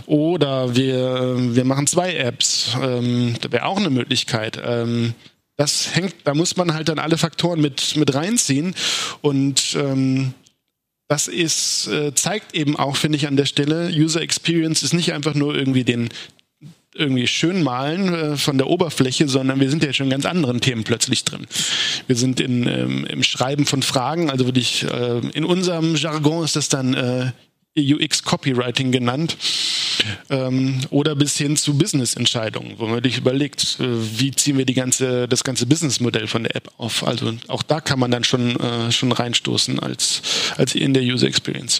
Oder 0.05 0.75
wir, 0.75 1.35
wir 1.55 1.65
machen 1.65 1.87
zwei 1.87 2.15
Apps. 2.15 2.75
Ähm, 2.81 3.35
das 3.41 3.51
wäre 3.51 3.65
auch 3.65 3.77
eine 3.77 3.89
Möglichkeit. 3.89 4.61
Ähm, 4.63 5.13
das 5.57 5.93
hängt, 5.93 6.15
da 6.23 6.33
muss 6.33 6.55
man 6.55 6.73
halt 6.73 6.87
dann 6.87 6.99
alle 6.99 7.17
Faktoren 7.17 7.59
mit, 7.59 7.97
mit 7.97 8.13
reinziehen 8.13 8.73
und 9.21 9.75
ähm, 9.77 10.33
das 11.09 11.27
ist, 11.27 11.87
äh, 11.87 12.13
zeigt 12.13 12.53
eben 12.53 12.77
auch, 12.77 12.95
finde 12.95 13.17
ich, 13.17 13.27
an 13.27 13.35
der 13.35 13.45
Stelle, 13.45 13.89
User 13.89 14.21
Experience 14.21 14.83
ist 14.83 14.93
nicht 14.93 15.11
einfach 15.11 15.33
nur 15.33 15.55
irgendwie 15.55 15.83
den, 15.83 16.09
irgendwie 16.95 17.27
schön 17.27 17.63
malen 17.63 18.13
äh, 18.13 18.37
von 18.37 18.57
der 18.57 18.67
Oberfläche, 18.67 19.27
sondern 19.27 19.59
wir 19.59 19.69
sind 19.69 19.83
ja 19.83 19.93
schon 19.93 20.07
in 20.07 20.11
ganz 20.11 20.25
anderen 20.25 20.61
Themen 20.61 20.83
plötzlich 20.83 21.23
drin. 21.23 21.45
Wir 22.07 22.15
sind 22.15 22.39
in, 22.39 22.67
ähm, 22.67 23.05
im 23.05 23.23
Schreiben 23.23 23.65
von 23.65 23.83
Fragen, 23.83 24.29
also 24.29 24.45
würde 24.45 24.59
ich, 24.59 24.83
äh, 24.83 25.19
in 25.33 25.45
unserem 25.45 25.95
Jargon 25.95 26.43
ist 26.43 26.55
das 26.55 26.69
dann 26.69 26.93
äh, 26.93 27.31
UX 27.77 28.23
Copywriting 28.23 28.91
genannt, 28.91 29.37
ähm, 30.29 30.79
oder 30.89 31.15
bis 31.15 31.37
hin 31.37 31.57
zu 31.57 31.77
Business-Entscheidungen, 31.77 32.75
wo 32.77 32.87
man 32.87 33.03
sich 33.03 33.17
überlegt, 33.17 33.79
äh, 33.79 34.19
wie 34.19 34.31
ziehen 34.31 34.57
wir 34.57 34.65
die 34.65 34.73
ganze, 34.73 35.27
das 35.27 35.43
ganze 35.43 35.65
Businessmodell 35.65 36.27
von 36.27 36.43
der 36.43 36.55
App 36.55 36.71
auf. 36.77 37.05
Also 37.05 37.33
auch 37.47 37.63
da 37.63 37.81
kann 37.81 37.99
man 37.99 38.11
dann 38.11 38.23
schon, 38.23 38.55
äh, 38.59 38.91
schon 38.91 39.11
reinstoßen 39.11 39.79
als, 39.79 40.21
als 40.57 40.75
in 40.75 40.93
der 40.93 41.03
User 41.03 41.27
Experience. 41.27 41.79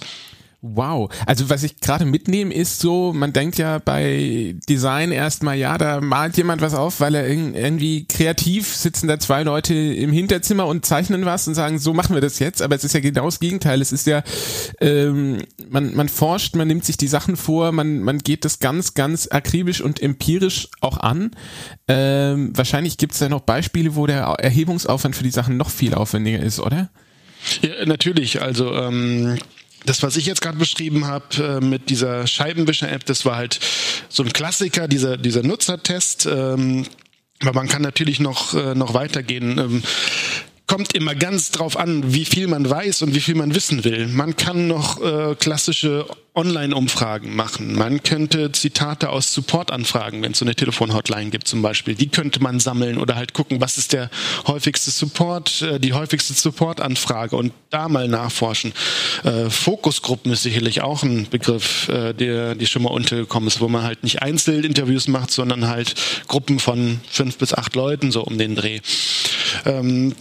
Wow. 0.62 1.10
Also 1.26 1.50
was 1.50 1.64
ich 1.64 1.80
gerade 1.80 2.04
mitnehme 2.04 2.54
ist 2.54 2.82
so, 2.82 3.14
man 3.14 3.32
denkt 3.32 3.58
ja 3.58 3.80
bei 3.80 4.56
Design 4.68 5.14
erstmal, 5.14 5.58
ja, 5.58 5.78
da 5.78 6.02
malt 6.02 6.36
jemand 6.36 6.62
was 6.62 6.74
auf, 6.74 7.00
weil 7.00 7.16
er 7.16 7.26
irgendwie 7.30 8.06
kreativ 8.06 8.76
sitzen 8.76 9.08
da 9.08 9.20
zwei 9.20 9.44
Leute 9.44 9.74
im 9.74 10.12
Hinterzimmer 10.12 10.68
und 10.68 10.86
zeichnen 10.86 11.24
was 11.24 11.48
und 11.48 11.56
sagen, 11.56 11.80
so 11.80 11.94
machen 11.94 12.14
wir 12.14 12.22
das 12.22 12.40
jetzt. 12.40 12.62
Aber 12.62 12.76
es 12.76 12.84
ist 12.84 12.94
ja 12.94 13.00
genau 13.00 13.24
das 13.26 13.40
Gegenteil. 13.40 13.82
Es 13.82 13.94
ist 13.94 14.06
ja, 14.06 14.22
ähm, 14.82 15.38
man, 15.70 15.96
man 15.96 16.10
forscht, 16.10 16.58
man 16.58 16.68
nimmt 16.68 16.84
sich 16.84 16.98
die 16.98 17.08
Sachen 17.08 17.38
vor, 17.38 17.72
man, 17.72 18.00
man 18.00 18.18
geht 18.20 18.44
das 18.44 18.60
ganz, 18.60 18.96
ganz 18.96 19.30
akribisch 19.32 19.80
und 19.80 20.02
empirisch 20.02 20.68
auch 20.82 20.98
an. 20.98 21.32
Ähm, 21.88 22.52
wahrscheinlich 22.54 22.98
gibt 22.98 23.14
es 23.14 23.20
da 23.20 23.30
noch 23.30 23.42
Beispiele, 23.42 23.96
wo 23.96 24.08
der 24.08 24.24
Erhebungsaufwand 24.24 25.16
für 25.16 25.24
die 25.24 25.32
Sachen 25.32 25.56
noch 25.56 25.70
viel 25.70 25.94
aufwendiger 25.94 26.40
ist, 26.40 26.60
oder? 26.60 26.90
Ja, 27.62 27.86
natürlich. 27.86 28.42
Also 28.42 28.74
ähm, 28.74 29.38
das, 29.86 30.04
was 30.04 30.18
ich 30.18 30.26
jetzt 30.26 30.42
gerade 30.42 30.58
beschrieben 30.58 31.08
habe 31.08 31.60
äh, 31.62 31.66
mit 31.66 31.90
dieser 31.90 32.28
Scheibenwischer-App, 32.28 33.06
das 33.06 33.26
war 33.26 33.38
halt 33.38 33.60
so 34.10 34.24
ein 34.24 34.34
Klassiker, 34.34 34.88
dieser, 34.88 35.18
dieser 35.18 35.44
Nutzertest. 35.44 36.26
Ähm, 36.26 36.86
aber 37.42 37.54
man 37.54 37.68
kann 37.68 37.82
natürlich 37.82 38.20
noch, 38.20 38.54
äh, 38.54 38.76
noch 38.76 38.94
weitergehen. 38.94 39.58
Ähm, 39.58 39.84
kommt 40.70 40.94
immer 40.94 41.16
ganz 41.16 41.50
drauf 41.50 41.78
an, 41.78 42.14
wie 42.14 42.26
viel 42.26 42.48
man 42.48 42.70
weiß 42.70 43.02
und 43.02 43.16
wie 43.16 43.22
viel 43.22 43.34
man 43.34 43.56
wissen 43.56 43.84
will. 43.84 44.08
Man 44.08 44.38
kann 44.38 44.68
noch 44.68 45.02
äh, 45.02 45.34
klassische 45.34 46.06
Online-Umfragen 46.36 47.36
machen. 47.36 47.74
Man 47.74 48.04
könnte 48.04 48.52
Zitate 48.52 49.10
aus 49.10 49.34
Support-Anfragen, 49.34 50.22
wenn 50.22 50.34
es 50.34 50.38
so 50.38 50.46
eine 50.46 50.54
Telefon-Hotline 50.54 51.32
gibt 51.32 51.48
zum 51.48 51.64
Beispiel, 51.64 51.96
die 51.96 52.10
könnte 52.10 52.42
man 52.42 52.60
sammeln 52.60 53.00
oder 53.00 53.16
halt 53.16 53.34
gucken, 53.34 53.60
was 53.60 53.80
ist 53.80 53.94
der 53.94 54.12
häufigste 54.46 54.92
Support, 54.92 55.64
äh, 55.64 55.80
die 55.80 55.94
häufigste 55.94 56.34
Support-Anfrage 56.34 57.36
und 57.36 57.52
da 57.72 57.90
mal 57.90 58.08
nachforschen. 58.08 58.72
Äh, 59.24 59.50
Fokusgruppen 59.50 60.32
ist 60.32 60.44
sicherlich 60.44 60.82
auch 60.82 61.02
ein 61.02 61.28
Begriff, 61.32 61.90
äh, 61.90 62.14
der 62.14 62.54
die 62.54 62.68
schon 62.68 62.84
mal 62.84 62.92
untergekommen 62.92 63.48
ist, 63.48 63.60
wo 63.60 63.68
man 63.68 63.82
halt 63.82 64.04
nicht 64.04 64.22
Einzelinterviews 64.22 65.08
macht, 65.08 65.32
sondern 65.32 65.68
halt 65.68 65.96
Gruppen 66.28 66.60
von 66.60 67.02
fünf 67.10 67.40
bis 67.40 67.56
acht 67.56 67.76
Leuten 67.76 68.12
so 68.12 68.22
um 68.22 68.38
den 68.38 68.56
Dreh. 68.56 68.82
Ähm, 69.66 70.14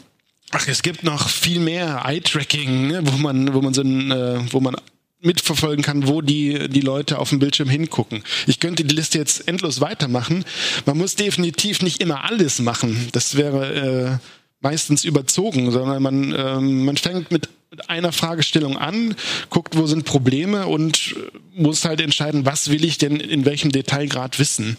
Ach, 0.51 0.67
es 0.67 0.83
gibt 0.83 1.05
noch 1.05 1.29
viel 1.29 1.61
mehr 1.61 2.05
Eye-Tracking, 2.07 2.89
ne, 2.89 3.01
wo 3.05 3.19
man, 3.19 3.53
wo 3.53 3.61
man 3.61 3.75
so 3.75 3.83
ein, 3.83 4.11
äh, 4.11 4.41
wo 4.51 4.61
man 4.61 4.77
mitverfolgen 5.21 5.85
kann, 5.85 6.07
wo 6.07 6.23
die, 6.23 6.69
die 6.69 6.81
Leute 6.81 7.19
auf 7.19 7.31
dem 7.31 7.39
Bildschirm 7.39 7.69
hingucken. 7.69 8.23
Ich 8.47 8.61
könnte 8.61 8.85
die 8.85 8.95
Liste 8.95 9.19
jetzt 9.19 9.49
endlos 9.49 9.81
weitermachen. 9.81 10.45
Man 10.87 10.97
muss 10.97 11.17
definitiv 11.17 11.83
nicht 11.83 12.01
immer 12.01 12.25
alles 12.25 12.61
machen. 12.61 13.09
Das 13.13 13.37
wäre 13.37 14.21
äh, 14.21 14.29
meistens 14.61 15.05
überzogen, 15.05 15.71
sondern 15.71 16.03
man, 16.03 16.33
äh, 16.33 16.61
man 16.61 16.97
fängt 16.97 17.31
mit 17.31 17.49
einer 17.89 18.13
Fragestellung 18.13 18.79
an, 18.79 19.15
guckt, 19.51 19.77
wo 19.77 19.87
sind 19.87 20.05
Probleme 20.05 20.67
und 20.67 21.15
muss 21.55 21.85
halt 21.85 22.01
entscheiden, 22.01 22.47
was 22.47 22.71
will 22.71 22.85
ich 22.85 22.97
denn 22.97 23.17
in 23.17 23.45
welchem 23.45 23.71
Detailgrad 23.71 24.39
wissen 24.39 24.79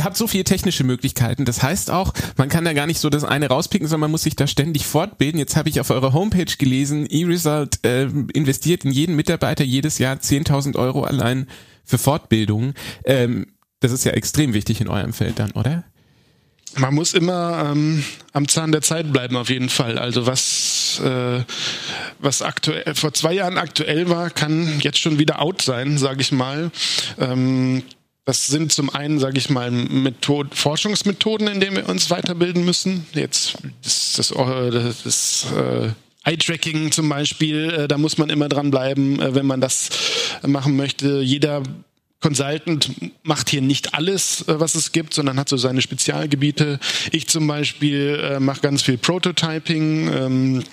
ihr 0.00 0.04
habt 0.04 0.16
so 0.16 0.26
viele 0.26 0.44
technische 0.44 0.82
Möglichkeiten. 0.82 1.44
Das 1.44 1.62
heißt 1.62 1.90
auch, 1.90 2.14
man 2.38 2.48
kann 2.48 2.64
da 2.64 2.72
gar 2.72 2.86
nicht 2.86 3.00
so 3.00 3.10
das 3.10 3.22
eine 3.22 3.48
rauspicken, 3.48 3.86
sondern 3.86 4.00
man 4.00 4.12
muss 4.12 4.22
sich 4.22 4.34
da 4.34 4.46
ständig 4.46 4.86
fortbilden. 4.86 5.38
Jetzt 5.38 5.56
habe 5.56 5.68
ich 5.68 5.78
auf 5.78 5.90
eurer 5.90 6.14
Homepage 6.14 6.56
gelesen, 6.56 7.04
eResult 7.04 7.84
äh, 7.84 8.04
investiert 8.32 8.86
in 8.86 8.92
jeden 8.92 9.14
Mitarbeiter 9.14 9.62
jedes 9.62 9.98
Jahr 9.98 10.16
10.000 10.16 10.76
Euro 10.76 11.04
allein 11.04 11.48
für 11.84 11.98
Fortbildung. 11.98 12.72
Ähm, 13.04 13.48
das 13.80 13.92
ist 13.92 14.04
ja 14.04 14.12
extrem 14.12 14.54
wichtig 14.54 14.80
in 14.80 14.88
eurem 14.88 15.12
Feld 15.12 15.38
dann, 15.38 15.50
oder? 15.50 15.84
Man 16.76 16.94
muss 16.94 17.12
immer 17.12 17.70
ähm, 17.70 18.02
am 18.32 18.48
Zahn 18.48 18.72
der 18.72 18.80
Zeit 18.80 19.12
bleiben, 19.12 19.36
auf 19.36 19.50
jeden 19.50 19.68
Fall. 19.68 19.98
Also 19.98 20.26
was, 20.26 21.02
äh, 21.04 21.44
was 22.20 22.40
aktuell 22.40 22.94
vor 22.94 23.12
zwei 23.12 23.34
Jahren 23.34 23.58
aktuell 23.58 24.08
war, 24.08 24.30
kann 24.30 24.80
jetzt 24.80 24.98
schon 24.98 25.18
wieder 25.18 25.42
out 25.42 25.60
sein, 25.60 25.98
sage 25.98 26.22
ich 26.22 26.32
mal. 26.32 26.70
Ähm, 27.18 27.82
das 28.24 28.46
sind 28.46 28.72
zum 28.72 28.90
einen, 28.90 29.18
sage 29.18 29.38
ich 29.38 29.50
mal, 29.50 29.70
Method 29.70 30.54
Forschungsmethoden, 30.54 31.48
in 31.48 31.60
denen 31.60 31.76
wir 31.76 31.88
uns 31.88 32.10
weiterbilden 32.10 32.64
müssen. 32.64 33.06
Jetzt 33.14 33.56
das, 33.82 34.14
das, 34.16 34.30
äh, 34.30 34.70
das, 34.70 35.02
das 35.02 35.46
äh, 35.56 35.90
Eye-Tracking 36.24 36.92
zum 36.92 37.08
Beispiel, 37.08 37.70
äh, 37.70 37.88
da 37.88 37.98
muss 37.98 38.18
man 38.18 38.30
immer 38.30 38.48
dranbleiben, 38.48 39.20
äh, 39.20 39.34
wenn 39.34 39.46
man 39.46 39.60
das 39.60 39.90
machen 40.46 40.76
möchte. 40.76 41.20
Jeder 41.20 41.62
Consultant 42.20 42.90
macht 43.22 43.48
hier 43.48 43.62
nicht 43.62 43.94
alles, 43.94 44.44
was 44.46 44.74
es 44.74 44.92
gibt, 44.92 45.14
sondern 45.14 45.38
hat 45.38 45.48
so 45.48 45.56
seine 45.56 45.80
Spezialgebiete. 45.80 46.78
Ich 47.12 47.28
zum 47.28 47.46
Beispiel 47.46 48.20
äh, 48.22 48.40
mache 48.40 48.60
ganz 48.60 48.82
viel 48.82 48.98
Prototyping. 48.98 50.12
Ähm, 50.12 50.64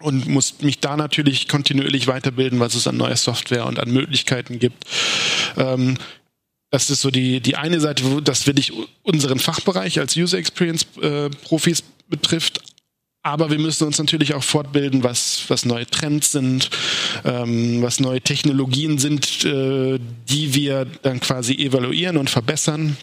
und 0.00 0.26
muss 0.26 0.62
mich 0.62 0.80
da 0.80 0.96
natürlich 0.96 1.46
kontinuierlich 1.46 2.06
weiterbilden, 2.06 2.58
was 2.58 2.74
es 2.74 2.86
an 2.86 2.96
neuer 2.96 3.16
Software 3.16 3.66
und 3.66 3.78
an 3.78 3.90
Möglichkeiten 3.90 4.58
gibt. 4.58 4.84
Ähm, 5.58 5.98
das 6.70 6.90
ist 6.90 7.00
so 7.00 7.10
die, 7.10 7.40
die 7.40 7.56
eine 7.56 7.80
Seite, 7.80 8.04
wo 8.04 8.20
das 8.20 8.46
wirklich 8.46 8.72
unseren 9.02 9.38
Fachbereich 9.38 9.98
als 9.98 10.16
User 10.16 10.38
Experience 10.38 10.86
äh, 11.02 11.30
Profis 11.30 11.82
betrifft. 12.08 12.60
Aber 13.22 13.50
wir 13.50 13.58
müssen 13.58 13.86
uns 13.86 13.98
natürlich 13.98 14.32
auch 14.32 14.42
fortbilden, 14.42 15.04
was, 15.04 15.44
was 15.48 15.66
neue 15.66 15.86
Trends 15.86 16.32
sind, 16.32 16.70
ähm, 17.24 17.82
was 17.82 18.00
neue 18.00 18.22
Technologien 18.22 18.96
sind, 18.98 19.44
äh, 19.44 19.98
die 20.28 20.54
wir 20.54 20.86
dann 21.02 21.20
quasi 21.20 21.54
evaluieren 21.54 22.16
und 22.16 22.30
verbessern 22.30 22.96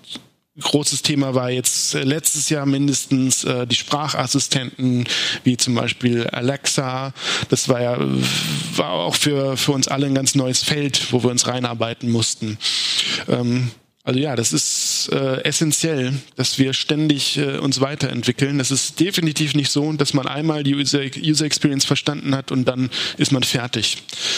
großes 0.60 1.02
Thema 1.04 1.36
war 1.36 1.50
jetzt 1.50 1.94
äh, 1.96 2.04
letztes 2.04 2.50
Jahr 2.50 2.66
mindestens 2.66 3.44
äh, 3.44 3.68
die 3.68 3.76
Sprachassistenten, 3.76 5.06
wie 5.44 5.58
zum 5.58 5.76
Beispiel 5.76 6.28
Alexa. 6.28 7.14
Das 7.50 7.70
war 7.70 7.82
ja 7.82 7.98
war 8.76 8.92
auch 8.92 9.16
für, 9.16 9.58
für 9.58 9.72
uns 9.74 9.88
alle 9.88 10.08
ein 10.08 10.16
ganz 10.16 10.36
neues 10.36 10.64
Feld, 10.64 11.12
wo 11.12 11.24
wir 11.24 11.30
uns 11.30 11.48
reinarbeiten 11.48 12.10
mussten. 12.10 12.58
Ähm, 13.28 13.72
also 14.08 14.22
ja, 14.22 14.38
das 14.38 14.54
ist 14.54 15.10
äh, 15.12 15.44
essentiell, 15.44 16.14
dass 16.38 16.58
wir 16.60 16.72
ständig 16.72 17.38
äh, 17.40 17.58
uns 17.58 17.82
weiterentwickeln. 17.82 18.62
Es 18.62 18.72
ist 18.72 19.02
definitiv 19.02 19.54
nicht 19.54 19.70
so, 19.70 19.92
dass 19.92 20.14
man 20.14 20.26
einmal 20.26 20.64
die 20.64 20.76
User, 20.76 21.02
User 21.22 21.44
Experience 21.44 21.84
verstanden 21.84 22.34
hat 22.34 22.54
und 22.54 22.64
dann 22.70 22.90
ist 23.18 23.34
man 23.34 23.44
fertig, 23.44 23.98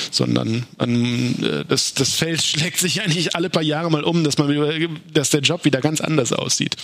sondern 0.09 0.65
man, 0.79 1.43
äh, 1.43 1.65
das, 1.67 1.93
das 1.93 2.15
Feld 2.15 2.41
schlägt 2.43 2.79
sich 2.79 3.03
eigentlich 3.03 3.35
alle 3.35 3.51
paar 3.51 3.61
Jahre 3.61 3.91
mal 3.91 4.03
um, 4.03 4.23
dass 4.23 4.39
man, 4.39 4.99
dass 5.13 5.29
der 5.29 5.41
Job 5.41 5.65
wieder 5.65 5.81
ganz 5.81 6.01
anders 6.01 6.33
aussieht. 6.33 6.75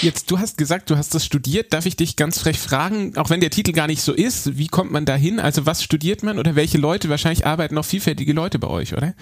Jetzt, 0.00 0.30
du 0.30 0.38
hast 0.38 0.56
gesagt, 0.56 0.88
du 0.88 0.96
hast 0.96 1.14
das 1.14 1.26
studiert. 1.26 1.74
Darf 1.74 1.84
ich 1.84 1.96
dich 1.96 2.16
ganz 2.16 2.38
frech 2.38 2.58
fragen, 2.58 3.18
auch 3.18 3.28
wenn 3.28 3.40
der 3.40 3.50
Titel 3.50 3.72
gar 3.72 3.86
nicht 3.86 4.00
so 4.00 4.14
ist, 4.14 4.56
wie 4.56 4.68
kommt 4.68 4.92
man 4.92 5.04
da 5.04 5.14
hin? 5.14 5.40
Also 5.40 5.66
was 5.66 5.82
studiert 5.82 6.22
man 6.22 6.38
oder 6.38 6.56
welche 6.56 6.78
Leute? 6.78 7.10
Wahrscheinlich 7.10 7.44
arbeiten 7.44 7.74
noch 7.74 7.84
vielfältige 7.84 8.32
Leute 8.32 8.58
bei 8.58 8.68
euch, 8.68 8.94
oder? 8.94 9.12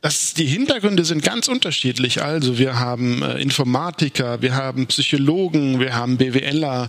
Das, 0.00 0.34
die 0.34 0.46
Hintergründe 0.46 1.04
sind 1.04 1.22
ganz 1.22 1.48
unterschiedlich. 1.48 2.22
Also 2.22 2.58
wir 2.58 2.78
haben 2.78 3.22
äh, 3.22 3.40
Informatiker, 3.40 4.40
wir 4.40 4.54
haben 4.54 4.86
Psychologen, 4.86 5.78
wir 5.78 5.94
haben 5.94 6.16
BWLer, 6.16 6.88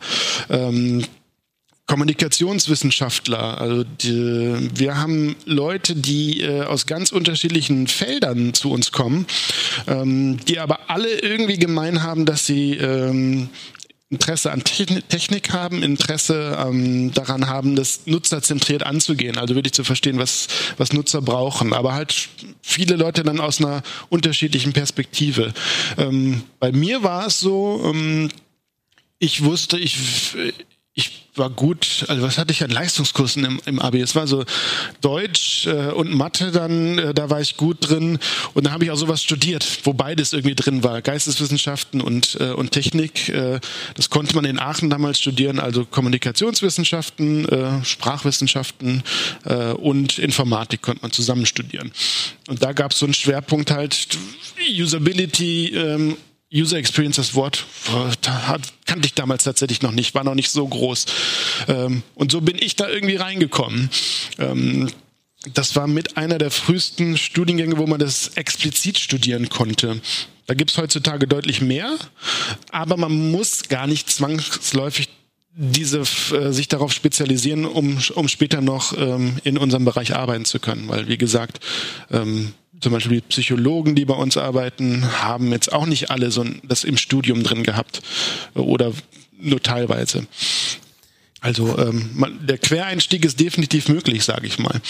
ähm, 0.50 1.04
Kommunikationswissenschaftler. 1.88 3.60
Also 3.60 3.84
die, 3.84 4.70
wir 4.74 4.98
haben 4.98 5.36
Leute, 5.46 5.96
die 5.96 6.40
äh, 6.40 6.62
aus 6.62 6.86
ganz 6.86 7.12
unterschiedlichen 7.12 7.88
Feldern 7.88 8.54
zu 8.54 8.72
uns 8.72 8.94
kommen, 8.94 9.26
ähm, 9.88 10.38
die 10.48 10.60
aber 10.60 10.90
alle 10.90 11.10
irgendwie 11.20 11.58
gemein 11.58 12.02
haben, 12.02 12.26
dass 12.26 12.46
sie 12.46 12.76
ähm, 12.76 13.50
Interesse 14.12 14.52
an 14.52 14.62
Technik 14.64 15.54
haben, 15.54 15.82
Interesse 15.82 16.58
ähm, 16.60 17.14
daran 17.14 17.48
haben, 17.48 17.78
das 17.78 18.02
nutzerzentriert 18.06 18.84
anzugehen, 18.84 19.38
also 19.38 19.56
wirklich 19.56 19.74
zu 19.74 19.86
verstehen, 19.86 20.20
was, 20.20 20.48
was 20.78 20.92
Nutzer 20.92 21.22
brauchen, 21.22 21.74
aber 21.74 21.94
halt 21.94 22.28
viele 22.62 22.98
Leute 22.98 23.24
dann 23.24 23.40
aus 23.40 23.60
einer 23.60 23.82
unterschiedlichen 24.10 24.74
Perspektive. 24.74 25.54
Ähm, 25.98 26.44
bei 26.60 26.74
mir 26.74 27.04
war 27.04 27.28
es 27.28 27.40
so, 27.40 27.82
ähm, 27.86 28.30
ich 29.18 29.46
wusste, 29.46 29.80
ich, 29.80 30.36
ich 30.94 31.30
war 31.36 31.50
gut, 31.50 32.04
also 32.10 32.22
was 32.22 32.38
hatte 32.38 32.52
ich 32.52 32.62
an 32.64 32.70
Leistungskursen 32.70 33.46
im, 33.46 33.62
im 33.66 33.80
Abi? 33.80 34.02
Es 34.02 34.14
war 34.16 34.28
so 34.28 34.44
Deutsch 35.00 35.66
äh, 35.66 35.92
und 35.92 36.14
Mathe 36.14 36.52
dann, 36.52 36.98
äh, 36.98 37.14
da 37.14 37.30
war 37.30 37.40
ich 37.40 37.56
gut 37.56 37.78
drin 37.80 38.20
und 38.54 38.66
dann 38.66 38.74
habe 38.74 38.84
ich 38.84 38.92
auch 38.92 38.98
sowas 38.98 39.24
studiert, 39.24 39.66
wo 39.86 39.94
beides 39.94 40.34
irgendwie 40.34 40.56
drin 40.56 40.84
war, 40.84 41.02
Geisteswissenschaften 41.02 42.02
und, 42.02 42.38
äh, 42.42 42.52
und 42.52 42.72
Technik. 42.72 43.30
Äh, 43.30 43.62
das 43.96 44.10
konnte 44.10 44.36
man 44.36 44.44
in 44.44 44.60
Aachen 44.60 44.90
damals 44.90 45.20
studieren, 45.20 45.62
also 45.62 45.86
Kommunikationswissenschaften, 45.86 47.48
äh, 47.48 47.86
Sprachwissenschaften 47.86 49.04
äh, 49.46 49.72
und 49.72 50.20
Informatik 50.20 50.82
konnte 50.82 51.04
man 51.04 51.12
zusammen 51.14 51.46
studieren. 51.46 51.94
Und 52.50 52.62
da 52.62 52.74
gab 52.74 52.92
es 52.92 53.00
so 53.00 53.06
einen 53.06 53.14
Schwerpunkt 53.14 53.72
halt 53.72 54.10
Usability 54.70 55.68
ähm, 55.74 56.18
User 56.54 56.78
Experience, 56.78 57.16
das 57.16 57.34
Wort 57.34 57.66
kannte 58.86 59.06
ich 59.06 59.14
damals 59.14 59.44
tatsächlich 59.46 59.82
noch 59.82 59.92
nicht, 59.92 60.14
war 60.14 60.24
noch 60.24 60.36
nicht 60.36 60.52
so 60.52 60.68
groß. 60.68 61.06
Ähm, 61.70 62.04
und 62.16 62.32
so 62.32 62.42
bin 62.42 62.58
ich 62.60 62.76
da 62.76 62.90
irgendwie 62.90 63.16
reingekommen. 63.16 63.90
Ähm, 64.38 64.90
das 65.54 65.76
war 65.76 65.88
mit 65.88 66.18
einer 66.18 66.38
der 66.38 66.52
frühesten 66.52 67.18
Studiengänge, 67.18 67.78
wo 67.78 67.88
man 67.88 68.00
das 68.00 68.30
explizit 68.36 69.00
studieren 69.00 69.50
konnte. 69.50 70.02
Da 70.46 70.54
gibt 70.54 70.72
es 70.72 70.78
heutzutage 70.78 71.28
deutlich 71.28 71.62
mehr, 71.62 71.98
aber 72.72 72.98
man 72.98 73.32
muss 73.32 73.70
gar 73.70 73.88
nicht 73.88 74.10
zwangsläufig 74.10 75.08
diese 75.54 76.00
äh, 76.00 76.52
sich 76.52 76.68
darauf 76.68 76.94
spezialisieren, 76.94 77.66
um, 77.66 77.98
um 78.16 78.28
später 78.28 78.62
noch 78.62 78.98
ähm, 78.98 79.38
in 79.44 79.58
unserem 79.58 79.86
Bereich 79.86 80.16
arbeiten 80.16 80.46
zu 80.46 80.60
können. 80.60 80.88
Weil, 80.88 81.08
wie 81.08 81.18
gesagt, 81.18 81.60
ähm, 82.10 82.54
zum 82.82 82.92
Beispiel 82.92 83.22
die 83.22 83.28
Psychologen, 83.28 83.96
die 83.96 84.06
bei 84.06 84.16
uns 84.16 84.38
arbeiten, 84.38 85.06
haben 85.22 85.52
jetzt 85.52 85.72
auch 85.72 85.86
nicht 85.86 86.10
alle 86.12 86.32
so 86.32 86.44
das 86.64 86.84
im 86.84 86.98
Studium 86.98 87.44
drin 87.44 87.64
gehabt 87.64 88.02
oder 88.54 88.92
nur 89.40 89.62
teilweise. 89.62 90.28
Also 91.40 91.78
ähm, 91.78 92.12
man, 92.14 92.46
der 92.46 92.58
Quereinstieg 92.58 93.26
ist 93.26 93.40
definitiv 93.40 93.90
möglich, 93.90 94.24
sage 94.24 94.48
ich 94.48 94.60
mal. 94.60 94.82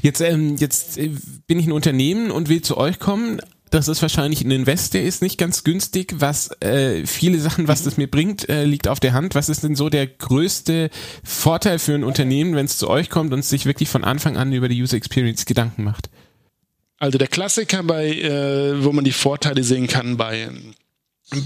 Jetzt, 0.00 0.20
ähm, 0.20 0.56
jetzt 0.56 0.98
äh, 0.98 1.10
bin 1.46 1.58
ich 1.58 1.66
ein 1.66 1.72
Unternehmen 1.72 2.30
und 2.30 2.48
will 2.48 2.62
zu 2.62 2.76
euch 2.76 2.98
kommen. 2.98 3.40
Das 3.70 3.88
ist 3.88 4.02
wahrscheinlich 4.02 4.42
ein 4.42 4.50
Invest, 4.50 4.92
der 4.92 5.04
ist 5.04 5.22
nicht 5.22 5.38
ganz 5.38 5.64
günstig. 5.64 6.16
Was 6.18 6.50
äh, 6.60 7.06
viele 7.06 7.40
Sachen, 7.40 7.68
was 7.68 7.84
das 7.84 7.96
mir 7.96 8.10
bringt, 8.10 8.48
äh, 8.48 8.64
liegt 8.64 8.86
auf 8.86 9.00
der 9.00 9.14
Hand. 9.14 9.34
Was 9.34 9.48
ist 9.48 9.62
denn 9.62 9.76
so 9.76 9.88
der 9.88 10.06
größte 10.06 10.90
Vorteil 11.24 11.78
für 11.78 11.94
ein 11.94 12.04
Unternehmen, 12.04 12.54
wenn 12.54 12.66
es 12.66 12.76
zu 12.76 12.90
euch 12.90 13.08
kommt 13.08 13.32
und 13.32 13.44
sich 13.44 13.64
wirklich 13.64 13.88
von 13.88 14.04
Anfang 14.04 14.36
an 14.36 14.52
über 14.52 14.68
die 14.68 14.82
User 14.82 14.96
Experience 14.96 15.46
Gedanken 15.46 15.84
macht? 15.84 16.10
Also 17.02 17.18
der 17.18 17.26
Klassiker 17.26 17.82
bei, 17.82 18.12
äh, 18.12 18.84
wo 18.84 18.92
man 18.92 19.02
die 19.02 19.10
Vorteile 19.10 19.64
sehen 19.64 19.88
kann 19.88 20.16
bei 20.16 20.48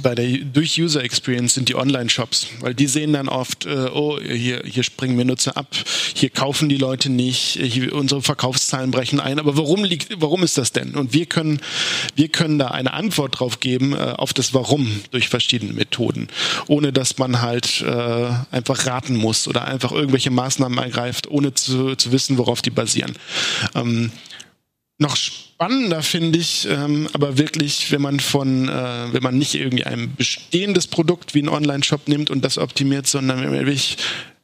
bei 0.03 0.15
der 0.15 0.27
durch 0.39 0.81
User 0.81 1.03
Experience 1.03 1.55
sind 1.55 1.69
die 1.69 1.77
Online-Shops, 1.77 2.49
weil 2.61 2.75
die 2.75 2.89
sehen 2.89 3.13
dann 3.13 3.29
oft, 3.29 3.67
äh, 3.67 3.89
oh, 3.95 4.19
hier, 4.21 4.63
hier 4.67 4.83
springen 4.83 5.17
wir 5.17 5.25
Nutzer 5.25 5.57
ab, 5.57 5.69
hier 6.13 6.29
kaufen 6.29 6.69
die 6.69 6.77
Leute 6.77 7.09
nicht, 7.09 7.59
hier, 7.63 7.95
unsere 7.95 8.21
Verkaufszahlen 8.21 8.91
brechen 8.91 9.21
ein. 9.21 9.39
Aber 9.39 9.57
warum 9.57 9.85
liegt, 9.85 10.21
warum 10.21 10.43
ist 10.43 10.59
das 10.59 10.73
denn? 10.73 10.95
Und 10.95 11.13
wir 11.13 11.27
können, 11.27 11.61
wir 12.17 12.29
können 12.29 12.59
da 12.59 12.69
eine 12.69 12.93
Antwort 12.95 13.39
drauf 13.39 13.61
geben 13.61 13.93
äh, 13.93 14.15
auf 14.17 14.35
das 14.35 14.53
Warum 14.53 15.01
durch 15.13 15.29
verschiedene 15.29 15.73
Methoden, 15.73 16.29
ohne 16.67 16.93
dass 16.93 17.17
man 17.17 17.41
halt 17.41 17.81
äh, 17.83 18.29
einfach 18.51 18.87
raten 18.87 19.15
muss 19.15 19.47
oder 19.47 19.67
einfach 19.67 19.93
irgendwelche 19.93 20.31
Maßnahmen 20.31 20.79
ergreift, 20.79 21.31
ohne 21.31 21.55
zu, 21.55 21.95
zu 21.95 22.13
wissen, 22.13 22.37
worauf 22.39 22.61
die 22.61 22.71
basieren. 22.71 23.17
Ähm, 23.75 24.11
noch 24.99 25.17
spannender 25.17 26.03
finde 26.03 26.39
ich, 26.39 26.67
ähm, 26.69 27.09
aber 27.13 27.39
wirklich, 27.39 27.91
wenn 27.93 28.01
man 28.01 28.21
von, 28.21 28.69
äh, 28.69 29.13
wenn 29.13 29.23
man 29.23 29.37
nicht 29.37 29.55
irgendwie 29.55 29.85
ein 29.85 30.15
bestehendes 30.17 30.87
Produkt 30.87 31.35
wie 31.35 31.43
ein 31.43 31.49
Online-Shop 31.49 32.09
nimmt 32.09 32.31
und 32.31 32.43
das 32.45 32.59
optimiert, 32.59 33.07
sondern 33.07 33.43
wenn 33.43 33.51
man 33.51 33.59
wirklich 33.61 33.99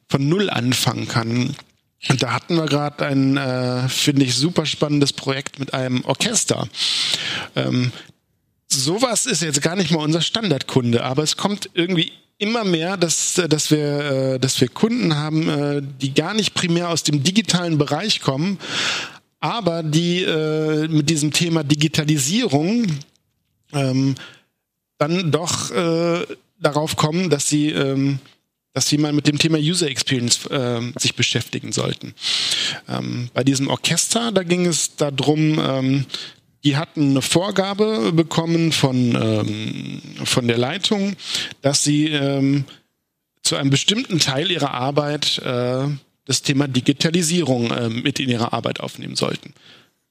von 0.09 0.29
Null 0.29 0.49
anfangen 0.49 1.07
kann. 1.07 1.55
Und 2.09 2.21
da 2.21 2.33
hatten 2.33 2.55
wir 2.55 2.65
gerade 2.65 3.05
ein, 3.05 3.37
äh, 3.37 3.87
finde 3.89 4.25
ich, 4.25 4.35
super 4.35 4.65
spannendes 4.65 5.13
Projekt 5.13 5.59
mit 5.59 5.73
einem 5.73 6.03
Orchester. 6.05 6.67
Ähm, 7.55 7.91
sowas 8.67 9.25
ist 9.25 9.41
jetzt 9.41 9.61
gar 9.61 9.75
nicht 9.75 9.91
mal 9.91 10.03
unser 10.03 10.21
Standardkunde, 10.21 11.03
aber 11.03 11.23
es 11.23 11.37
kommt 11.37 11.69
irgendwie 11.73 12.11
immer 12.37 12.63
mehr, 12.63 12.97
dass, 12.97 13.41
dass, 13.47 13.71
wir, 13.71 14.33
äh, 14.35 14.39
dass 14.39 14.59
wir 14.59 14.67
Kunden 14.67 15.15
haben, 15.15 15.49
äh, 15.49 15.81
die 16.01 16.13
gar 16.13 16.33
nicht 16.33 16.53
primär 16.53 16.89
aus 16.89 17.03
dem 17.03 17.23
digitalen 17.23 17.77
Bereich 17.77 18.19
kommen, 18.19 18.59
aber 19.43 19.83
die 19.83 20.23
äh, 20.23 20.87
mit 20.87 21.09
diesem 21.09 21.33
Thema 21.33 21.65
Digitalisierung 21.65 22.87
ähm, 23.73 24.15
dann 24.97 25.33
doch 25.33 25.69
äh, 25.69 26.25
darauf 26.61 26.95
kommen, 26.95 27.29
dass 27.29 27.49
sie 27.49 27.71
ähm, 27.71 28.19
dass 28.71 28.87
sie 28.87 28.97
mal 28.97 29.11
mit 29.11 29.27
dem 29.27 29.37
Thema 29.37 29.57
User 29.57 29.87
Experience 29.87 30.45
äh, 30.45 30.81
sich 30.97 31.15
beschäftigen 31.15 31.73
sollten. 31.73 32.15
Ähm, 32.87 33.29
bei 33.33 33.43
diesem 33.43 33.67
Orchester, 33.67 34.31
da 34.31 34.43
ging 34.43 34.65
es 34.65 34.95
darum, 34.95 35.59
ähm, 35.59 36.05
die 36.63 36.77
hatten 36.77 37.11
eine 37.11 37.21
Vorgabe 37.21 38.13
bekommen 38.13 38.71
von, 38.71 39.13
ähm, 39.13 40.01
von 40.23 40.47
der 40.47 40.57
Leitung, 40.57 41.17
dass 41.61 41.83
sie 41.83 42.07
ähm, 42.07 42.63
zu 43.43 43.57
einem 43.57 43.69
bestimmten 43.69 44.19
Teil 44.19 44.49
ihrer 44.49 44.73
Arbeit 44.73 45.39
äh, 45.39 45.87
das 46.25 46.41
Thema 46.41 46.67
Digitalisierung 46.67 47.71
äh, 47.71 47.89
mit 47.89 48.19
in 48.19 48.29
ihre 48.29 48.53
Arbeit 48.53 48.79
aufnehmen 48.79 49.15
sollten. 49.15 49.53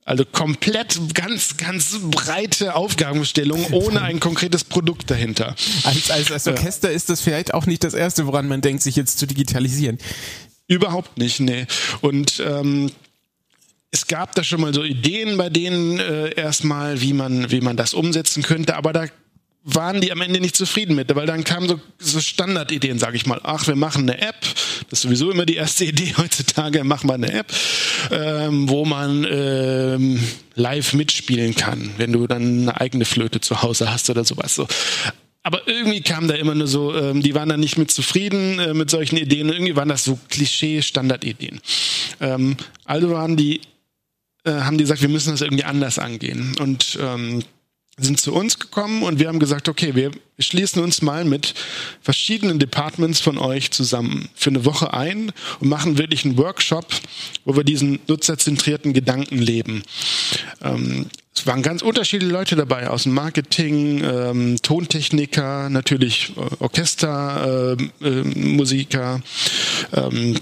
Also 0.05 0.25
komplett 0.25 0.98
ganz, 1.14 1.57
ganz 1.57 1.96
breite 2.03 2.75
Aufgabenstellung 2.75 3.72
ohne 3.72 4.03
ein 4.03 4.18
konkretes 4.18 4.64
Produkt 4.64 5.11
dahinter. 5.11 5.55
Als, 5.85 6.11
als, 6.11 6.33
als 6.33 6.48
Orchester 6.48 6.90
ist 6.90 7.09
das 7.09 7.20
vielleicht 7.20 7.55
auch 7.55 7.66
nicht 7.66 7.85
das 7.85 7.94
Erste, 7.94 8.27
woran 8.27 8.48
man 8.48 8.61
denkt, 8.62 8.83
sich 8.83 8.96
jetzt 8.96 9.18
zu 9.18 9.27
digitalisieren. 9.27 9.98
Überhaupt 10.66 11.18
nicht, 11.18 11.38
nee. 11.38 11.66
Und 12.01 12.42
ähm, 12.44 12.90
es 13.92 14.09
gab 14.09 14.35
da 14.35 14.42
schon 14.42 14.61
mal 14.61 14.75
so 14.75 14.83
Ideen 14.83 15.37
bei 15.37 15.51
denen 15.51 16.01
äh, 16.01 16.35
erstmal, 16.35 17.01
wie 17.01 17.12
man, 17.12 17.53
wie 17.53 17.61
man 17.61 17.77
das 17.77 17.94
umsetzen 17.94 18.42
könnte, 18.42 18.75
aber 18.75 18.92
da 18.92 19.07
waren 19.64 20.01
die 20.01 20.11
am 20.11 20.20
Ende 20.20 20.40
nicht 20.40 20.57
zufrieden 20.57 20.96
mit, 20.96 21.14
weil 21.14 21.27
dann 21.27 21.44
kamen 21.44 21.68
so, 21.68 21.81
so 21.98 22.20
Standardideen, 22.20 22.98
sage 22.98 23.16
ich 23.16 23.27
mal. 23.27 23.40
Ach, 23.44 23.66
wir 23.66 23.77
machen 23.77 24.09
eine 24.09 24.20
App. 24.20 24.40
Das 24.90 24.98
ist 24.98 25.03
sowieso 25.03 25.31
immer 25.31 25.46
die 25.46 25.55
erste 25.55 25.85
Idee 25.92 26.14
heutzutage. 26.16 26.83
Machen 26.85 27.09
wir 27.09 27.14
eine 27.14 27.33
App, 27.33 27.53
ähm, 28.11 28.68
wo 28.68 28.85
man 28.85 29.27
ähm, 29.31 30.20
live 30.55 30.94
mitspielen 30.94 31.55
kann, 31.55 31.90
wenn 31.96 32.12
du 32.12 32.27
dann 32.27 32.62
eine 32.62 32.81
eigene 32.81 33.05
Flöte 33.05 33.40
zu 33.40 33.62
Hause 33.62 33.92
hast 33.92 34.11
oder 34.11 34.25
sowas. 34.25 34.55
So. 34.55 34.66
Aber 35.44 35.66
irgendwie 35.66 36.03
kam 36.03 36.29
da 36.29 36.35
immer 36.35 36.55
nur 36.55 36.66
so, 36.66 36.94
ähm, 36.94 37.22
die 37.22 37.35
waren 37.35 37.48
da 37.48 37.57
nicht 37.57 37.79
mit 37.79 37.90
zufrieden 37.90 38.59
äh, 38.59 38.75
mit 38.75 38.90
solchen 38.90 39.16
Ideen. 39.16 39.48
Irgendwie 39.48 39.77
waren 39.77 39.88
das 39.88 40.05
so 40.05 40.18
Klischee-Standardideen. 40.29 41.61
Ähm, 42.20 42.57
also 42.85 43.11
waren 43.11 43.37
die, 43.37 43.61
äh, 44.44 44.53
haben 44.53 44.79
die 44.79 44.85
gesagt, 44.85 45.03
wir 45.03 45.09
müssen 45.09 45.31
das 45.31 45.40
irgendwie 45.40 45.64
anders 45.64 45.98
angehen. 45.98 46.55
Und 46.59 46.98
ähm, 47.01 47.44
sind 48.03 48.21
zu 48.21 48.33
uns 48.33 48.59
gekommen 48.59 49.03
und 49.03 49.19
wir 49.19 49.29
haben 49.29 49.38
gesagt, 49.38 49.69
okay, 49.69 49.95
wir 49.95 50.11
schließen 50.38 50.83
uns 50.83 51.03
mal 51.03 51.25
mit 51.25 51.55
verschiedenen 52.01 52.59
Departments 52.59 53.21
von 53.21 53.38
euch 53.38 53.71
zusammen 53.71 54.29
für 54.35 54.51
eine 54.51 54.65
Woche 54.65 54.93
ein 54.93 55.33
und 55.61 55.69
machen 55.69 55.99
wirklich 55.99 56.25
einen 56.25 56.38
Workshop, 56.38 56.87
wo 57.45 57.57
wir 57.57 57.65
diesen 57.65 58.01
nutzerzentrierten 58.09 58.93
Gedanken 58.93 59.38
leben. 59.38 59.83
Ähm, 60.62 61.07
es 61.35 61.47
waren 61.47 61.62
ganz 61.62 61.81
unterschiedliche 61.83 62.33
Leute 62.33 62.57
dabei 62.57 62.91
aus 62.91 63.05
dem 63.05 63.15
Marketing, 63.15 64.03
ähm, 64.05 64.57
Tontechniker, 64.61 65.71
natürlich 65.71 66.33
äh, 66.37 66.41
Orchestermusiker, 66.59 69.23
äh, 69.93 69.99
äh, 69.99 70.07
ähm, 70.07 70.37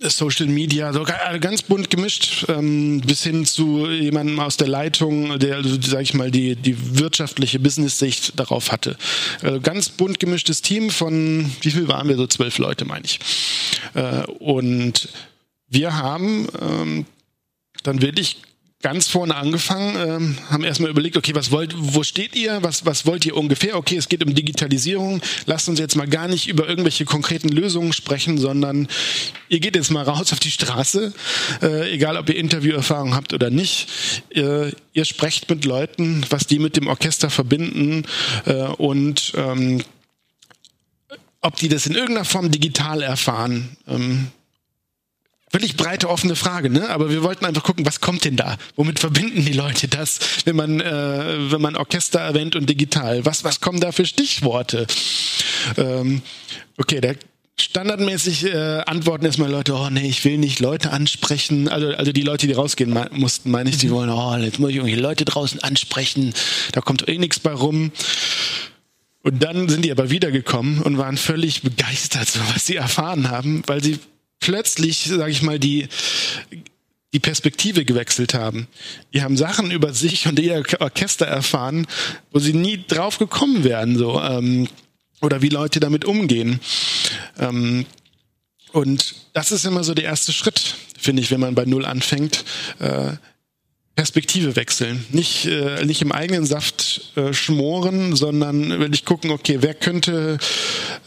Social 0.00 0.46
Media, 0.46 0.92
so 0.92 1.04
ganz 1.40 1.62
bunt 1.62 1.90
gemischt, 1.90 2.44
ähm, 2.48 3.00
bis 3.00 3.24
hin 3.24 3.44
zu 3.44 3.90
jemandem 3.90 4.38
aus 4.38 4.56
der 4.56 4.68
Leitung, 4.68 5.38
der, 5.40 5.56
also, 5.56 5.76
sag 5.80 6.02
ich 6.02 6.14
mal, 6.14 6.30
die, 6.30 6.54
die 6.54 6.98
wirtschaftliche 6.98 7.58
Business-Sicht 7.58 8.38
darauf 8.38 8.70
hatte. 8.70 8.96
Also 9.42 9.60
ganz 9.60 9.88
bunt 9.88 10.20
gemischtes 10.20 10.62
Team 10.62 10.90
von, 10.90 11.50
wie 11.62 11.70
viel 11.72 11.88
waren 11.88 12.08
wir? 12.08 12.16
So 12.16 12.28
zwölf 12.28 12.58
Leute, 12.58 12.84
meine 12.84 13.06
ich. 13.06 13.18
Äh, 13.94 14.22
und 14.38 15.08
wir 15.68 15.96
haben 15.96 16.46
ähm, 16.60 17.06
dann 17.82 18.00
wirklich 18.00 18.38
ganz 18.80 19.08
vorne 19.08 19.34
angefangen, 19.34 19.96
ähm, 19.96 20.38
haben 20.50 20.62
erstmal 20.62 20.90
überlegt, 20.90 21.16
okay, 21.16 21.34
was 21.34 21.50
wollt, 21.50 21.74
wo 21.76 22.04
steht 22.04 22.36
ihr, 22.36 22.62
was, 22.62 22.86
was 22.86 23.06
wollt 23.06 23.26
ihr 23.26 23.36
ungefähr? 23.36 23.76
Okay, 23.76 23.96
es 23.96 24.08
geht 24.08 24.24
um 24.24 24.32
Digitalisierung. 24.34 25.20
Lasst 25.46 25.68
uns 25.68 25.80
jetzt 25.80 25.96
mal 25.96 26.06
gar 26.06 26.28
nicht 26.28 26.46
über 26.46 26.68
irgendwelche 26.68 27.04
konkreten 27.04 27.48
Lösungen 27.48 27.92
sprechen, 27.92 28.38
sondern 28.38 28.86
ihr 29.48 29.58
geht 29.58 29.74
jetzt 29.74 29.90
mal 29.90 30.04
raus 30.04 30.32
auf 30.32 30.38
die 30.38 30.52
Straße, 30.52 31.12
äh, 31.62 31.92
egal 31.92 32.16
ob 32.16 32.28
ihr 32.28 32.36
Interviewerfahrung 32.36 33.14
habt 33.14 33.32
oder 33.32 33.50
nicht. 33.50 33.88
Äh, 34.30 34.70
ihr 34.92 35.04
sprecht 35.04 35.50
mit 35.50 35.64
Leuten, 35.64 36.24
was 36.30 36.46
die 36.46 36.60
mit 36.60 36.76
dem 36.76 36.86
Orchester 36.86 37.30
verbinden 37.30 38.04
äh, 38.46 38.54
und 38.62 39.32
ähm, 39.36 39.82
ob 41.40 41.56
die 41.56 41.68
das 41.68 41.86
in 41.86 41.94
irgendeiner 41.94 42.24
Form 42.24 42.50
digital 42.52 43.02
erfahren. 43.02 43.76
Ähm, 43.88 44.28
völlig 45.50 45.76
breite 45.76 46.08
offene 46.08 46.36
Frage, 46.36 46.70
ne? 46.70 46.88
Aber 46.90 47.10
wir 47.10 47.22
wollten 47.22 47.44
einfach 47.44 47.62
gucken, 47.62 47.86
was 47.86 48.00
kommt 48.00 48.24
denn 48.24 48.36
da? 48.36 48.56
Womit 48.76 48.98
verbinden 48.98 49.44
die 49.44 49.52
Leute 49.52 49.88
das, 49.88 50.18
wenn 50.44 50.56
man 50.56 50.80
äh, 50.80 51.52
wenn 51.52 51.60
man 51.60 51.76
Orchester 51.76 52.20
erwähnt 52.20 52.56
und 52.56 52.68
digital? 52.68 53.24
Was 53.24 53.44
was 53.44 53.60
kommen 53.60 53.80
da 53.80 53.92
für 53.92 54.06
Stichworte? 54.06 54.86
Ähm, 55.76 56.22
okay, 56.76 57.00
der 57.00 57.16
standardmäßig 57.60 58.44
äh, 58.46 58.82
antworten 58.86 59.24
erstmal 59.24 59.50
Leute, 59.50 59.74
oh 59.74 59.90
nee, 59.90 60.08
ich 60.08 60.24
will 60.24 60.38
nicht 60.38 60.60
Leute 60.60 60.90
ansprechen. 60.90 61.68
Also, 61.68 61.88
also 61.88 62.12
die 62.12 62.22
Leute, 62.22 62.46
die 62.46 62.52
rausgehen 62.52 62.92
me 62.92 63.08
mussten, 63.12 63.50
meine 63.50 63.70
ich, 63.70 63.78
die 63.78 63.88
mhm. 63.88 63.92
wollen, 63.92 64.10
oh, 64.10 64.36
jetzt 64.36 64.58
muss 64.58 64.70
ich 64.70 64.76
irgendwie 64.76 64.94
Leute 64.94 65.24
draußen 65.24 65.60
ansprechen, 65.62 66.34
da 66.72 66.80
kommt 66.80 67.08
eh 67.08 67.18
nichts 67.18 67.40
bei 67.40 67.52
rum. 67.52 67.92
Und 69.22 69.42
dann 69.42 69.68
sind 69.68 69.84
die 69.84 69.90
aber 69.90 70.10
wiedergekommen 70.10 70.80
und 70.82 70.96
waren 70.96 71.16
völlig 71.16 71.62
begeistert, 71.62 72.28
so 72.28 72.40
was 72.54 72.66
sie 72.66 72.76
erfahren 72.76 73.28
haben, 73.28 73.62
weil 73.66 73.82
sie 73.82 73.98
plötzlich, 74.40 75.04
sage 75.04 75.30
ich 75.30 75.42
mal, 75.42 75.58
die 75.58 75.88
die 77.14 77.20
Perspektive 77.20 77.84
gewechselt 77.84 78.34
haben. 78.34 78.68
Die 79.14 79.22
haben 79.22 79.36
Sachen 79.36 79.70
über 79.70 79.94
sich 79.94 80.26
und 80.26 80.38
ihr 80.38 80.62
Orchester 80.78 81.26
erfahren, 81.26 81.86
wo 82.32 82.38
sie 82.38 82.52
nie 82.52 82.84
drauf 82.86 83.18
gekommen 83.18 83.64
wären. 83.64 83.96
So. 83.96 84.20
Ähm, 84.20 84.68
oder 85.20 85.42
wie 85.42 85.48
Leute 85.48 85.80
damit 85.80 86.04
umgehen. 86.04 86.60
Ähm, 87.38 87.86
und 88.72 89.14
das 89.32 89.52
ist 89.52 89.64
immer 89.64 89.82
so 89.84 89.94
der 89.94 90.04
erste 90.04 90.32
Schritt, 90.32 90.74
finde 90.98 91.22
ich, 91.22 91.30
wenn 91.30 91.40
man 91.40 91.54
bei 91.54 91.64
Null 91.64 91.86
anfängt. 91.86 92.44
Äh, 92.78 93.12
Perspektive 93.98 94.54
wechseln. 94.54 95.04
Nicht, 95.10 95.46
äh, 95.46 95.84
nicht 95.84 96.02
im 96.02 96.12
eigenen 96.12 96.46
Saft 96.46 97.00
äh, 97.16 97.32
schmoren, 97.32 98.14
sondern 98.14 98.78
wirklich 98.78 99.04
gucken, 99.04 99.32
okay, 99.32 99.58
wer 99.60 99.74
könnte, 99.74 100.38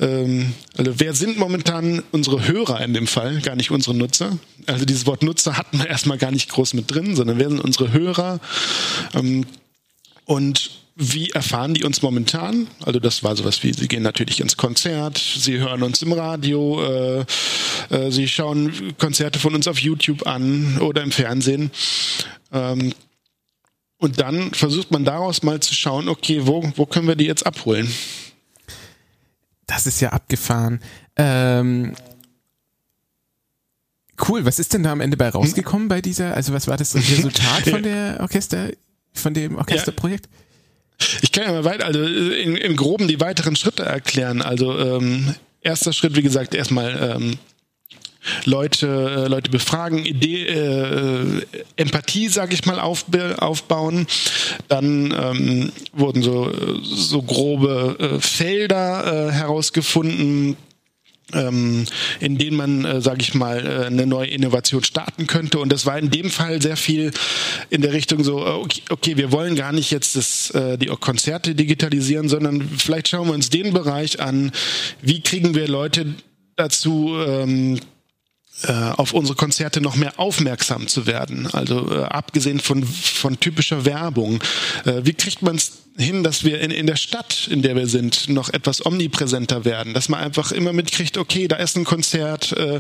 ähm, 0.02 0.52
also 0.76 0.96
wer 0.98 1.14
sind 1.14 1.38
momentan 1.38 2.04
unsere 2.12 2.50
Hörer 2.50 2.82
in 2.82 2.94
dem 2.94 3.08
Fall, 3.08 3.40
gar 3.40 3.56
nicht 3.56 3.72
unsere 3.72 3.96
Nutzer. 3.96 4.38
Also 4.66 4.84
dieses 4.84 5.06
Wort 5.06 5.24
Nutzer 5.24 5.56
hatten 5.56 5.80
wir 5.80 5.88
erstmal 5.88 6.18
gar 6.18 6.32
nicht 6.32 6.50
groß 6.50 6.74
mit 6.74 6.94
drin, 6.94 7.16
sondern 7.16 7.40
wer 7.40 7.48
sind 7.48 7.62
unsere 7.62 7.94
Hörer? 7.94 8.42
Ähm, 9.14 9.46
und 10.26 10.72
wie 10.98 11.30
erfahren 11.30 11.74
die 11.74 11.86
uns 11.86 12.02
momentan? 12.02 12.68
Also 12.84 13.00
das 13.00 13.24
war 13.24 13.38
sowas 13.38 13.64
wie, 13.64 13.72
sie 13.72 13.88
gehen 13.88 14.04
natürlich 14.04 14.42
ins 14.42 14.58
Konzert, 14.58 15.18
sie 15.18 15.60
hören 15.60 15.84
uns 15.84 16.02
im 16.02 16.12
Radio, 16.12 16.84
äh, 16.84 17.26
äh, 17.90 18.12
sie 18.12 18.28
schauen 18.28 18.98
Konzerte 18.98 19.40
von 19.40 19.56
uns 19.56 19.70
auf 19.70 19.80
YouTube 19.80 20.28
an 20.28 20.78
oder 20.80 21.02
im 21.04 21.12
Fernsehen. 21.12 21.72
Ähm, 22.52 22.94
und 23.98 24.20
dann 24.20 24.54
versucht 24.54 24.92
man 24.92 25.06
daraus 25.06 25.44
mal 25.44 25.60
zu 25.60 25.76
schauen, 25.76 26.10
okay, 26.10 26.42
wo, 26.48 26.72
wo 26.76 26.86
können 26.86 27.08
wir 27.08 27.16
die 27.16 27.26
jetzt 27.26 27.46
abholen? 27.46 27.92
Das 29.68 29.86
ist 29.86 30.02
ja 30.02 30.10
abgefahren. 30.10 30.82
Ähm, 31.16 31.94
cool, 34.28 34.44
was 34.44 34.60
ist 34.60 34.74
denn 34.74 34.84
da 34.84 34.92
am 34.92 35.02
Ende 35.02 35.18
bei 35.18 35.30
rausgekommen 35.30 35.88
bei 35.88 36.02
dieser, 36.02 36.34
also 36.36 36.52
was 36.54 36.68
war 36.68 36.78
das 36.78 36.96
Resultat 36.96 37.70
von 37.70 37.84
der 37.84 38.18
Orchester, 38.22 38.72
von 39.14 39.34
dem 39.34 39.56
Orchesterprojekt? 39.56 40.28
Ja. 40.32 41.08
Ich 41.22 41.32
kann 41.32 41.46
ja 41.46 41.52
mal 41.52 41.64
weiter, 41.64 41.86
also 41.86 42.04
in, 42.04 42.56
im 42.56 42.76
Groben 42.76 43.08
die 43.08 43.20
weiteren 43.20 43.56
Schritte 43.56 43.84
erklären. 43.84 44.42
Also 44.42 44.78
ähm, 44.78 45.36
erster 45.62 45.94
Schritt, 45.94 46.16
wie 46.16 46.22
gesagt, 46.22 46.54
erstmal 46.54 47.18
ähm, 47.18 47.38
Leute, 48.46 48.88
äh, 49.26 49.28
Leute 49.28 49.50
befragen, 49.50 50.06
Idee, 50.06 50.46
äh, 50.46 51.42
Empathie, 51.76 52.28
sage 52.28 52.54
ich 52.54 52.66
mal, 52.66 52.80
aufbauen. 52.80 54.08
Dann 54.68 55.14
ähm, 55.18 55.72
wurden 55.94 56.22
so, 56.22 56.52
so 56.84 57.22
grobe 57.22 57.98
äh, 58.00 58.20
Felder 58.20 59.30
äh, 59.30 59.32
herausgefunden, 59.32 60.58
ähm, 61.34 61.86
in 62.20 62.38
denen 62.38 62.58
man, 62.58 62.86
äh, 62.86 63.02
sage 63.02 63.22
ich 63.22 63.34
mal, 63.34 63.66
äh, 63.66 63.86
eine 63.86 64.06
neue 64.06 64.28
Innovation 64.28 64.84
starten 64.84 65.28
könnte. 65.28 65.60
Und 65.60 65.72
das 65.72 65.86
war 65.86 65.98
in 65.98 66.10
dem 66.10 66.30
Fall 66.30 66.62
sehr 66.62 66.78
viel 66.78 67.12
in 67.70 67.82
der 67.82 67.94
Richtung 67.94 68.24
so, 68.24 68.46
äh, 68.46 68.50
okay, 68.50 68.82
okay 68.90 69.18
wir 69.18 69.32
wollen 69.32 69.56
gar 69.56 69.72
nicht 69.72 69.92
jetzt 69.92 70.16
das, 70.16 70.52
äh, 70.52 70.78
die 70.78 70.88
Konzerte 70.88 71.56
digitalisieren, 71.56 72.30
sondern 72.30 72.62
vielleicht 72.78 73.08
schauen 73.08 73.28
wir 73.28 73.34
uns 73.34 73.50
den 73.50 73.74
Bereich 73.74 74.20
an, 74.20 74.52
wie 75.02 75.22
kriegen 75.22 75.56
wir 75.56 75.68
Leute 75.68 76.14
dazu, 76.56 77.16
ähm, 77.26 77.78
äh, 77.78 77.80
auf 78.70 79.14
unsere 79.14 79.36
Konzerte 79.36 79.82
noch 79.82 79.96
mehr 79.96 80.20
aufmerksam 80.20 80.88
zu 80.88 81.08
werden. 81.08 81.48
Also 81.48 81.92
äh, 81.92 82.04
abgesehen 82.04 82.60
von, 82.60 82.84
von 82.84 83.40
typischer 83.40 83.86
Werbung. 83.86 84.42
Äh, 84.86 85.02
wie 85.04 85.14
kriegt 85.14 85.42
man 85.42 85.56
es 85.56 85.80
hin, 85.98 86.24
dass 86.24 86.44
wir 86.44 86.62
in, 86.62 86.72
in 86.72 86.88
der 86.88 86.96
Stadt, 86.96 87.48
in 87.50 87.62
der 87.62 87.76
wir 87.76 87.88
sind, 87.88 88.30
noch 88.30 88.50
etwas 88.50 88.86
omnipräsenter 88.86 89.66
werden? 89.66 89.94
Dass 89.94 90.10
man 90.10 90.20
einfach 90.20 90.52
immer 90.52 90.74
mitkriegt, 90.74 91.18
okay, 91.18 91.48
da 91.48 91.58
ist 91.58 91.76
ein 91.76 91.86
Konzert 91.86 92.52
äh, 92.52 92.80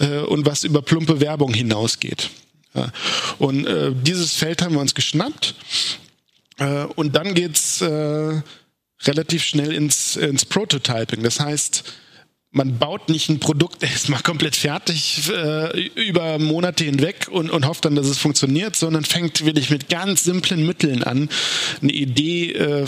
äh, 0.00 0.18
und 0.20 0.46
was 0.46 0.64
über 0.64 0.82
plumpe 0.82 1.20
Werbung 1.20 1.54
hinausgeht. 1.54 2.30
Ja. 2.74 2.90
Und 3.38 3.66
äh, 3.66 3.92
dieses 3.94 4.34
Feld 4.34 4.62
haben 4.62 4.74
wir 4.74 4.80
uns 4.80 4.94
geschnappt. 4.94 5.54
Äh, 6.58 6.84
und 6.96 7.14
dann 7.16 7.34
geht's 7.34 7.80
äh, 7.80 8.42
relativ 9.04 9.44
schnell 9.44 9.72
ins, 9.72 10.16
ins 10.16 10.44
Prototyping. 10.44 11.22
Das 11.22 11.40
heißt, 11.40 11.84
man 12.54 12.78
baut 12.78 13.08
nicht 13.10 13.28
ein 13.28 13.40
Produkt 13.40 13.82
erstmal 13.82 14.22
komplett 14.22 14.56
fertig 14.56 15.28
äh, 15.28 15.80
über 16.08 16.38
Monate 16.38 16.84
hinweg 16.84 17.28
und, 17.30 17.50
und 17.50 17.66
hofft 17.66 17.84
dann, 17.84 17.96
dass 17.96 18.06
es 18.06 18.18
funktioniert, 18.18 18.76
sondern 18.76 19.04
fängt 19.04 19.44
wirklich 19.44 19.70
mit 19.70 19.88
ganz 19.90 20.24
simplen 20.24 20.64
Mitteln 20.64 21.02
an, 21.02 21.28
eine 21.82 21.92
Idee 21.92 22.52
äh, 22.52 22.86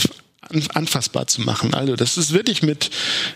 anfassbar 0.74 1.26
zu 1.26 1.40
machen. 1.40 1.74
Also 1.74 1.96
das 1.96 2.16
ist 2.16 2.32
wirklich 2.32 2.62
mit 2.62 2.90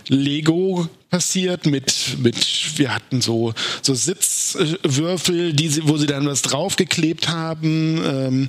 Lego 0.06 0.88
passiert, 1.10 1.66
mit 1.66 1.92
mit 2.18 2.36
wir 2.78 2.94
hatten 2.94 3.20
so 3.20 3.52
so 3.82 3.94
Sitzwürfel, 3.94 5.52
die 5.52 5.68
sie, 5.68 5.88
wo 5.88 5.96
sie 5.96 6.06
dann 6.06 6.26
was 6.26 6.42
draufgeklebt 6.42 7.28
haben, 7.28 8.00
ähm, 8.04 8.48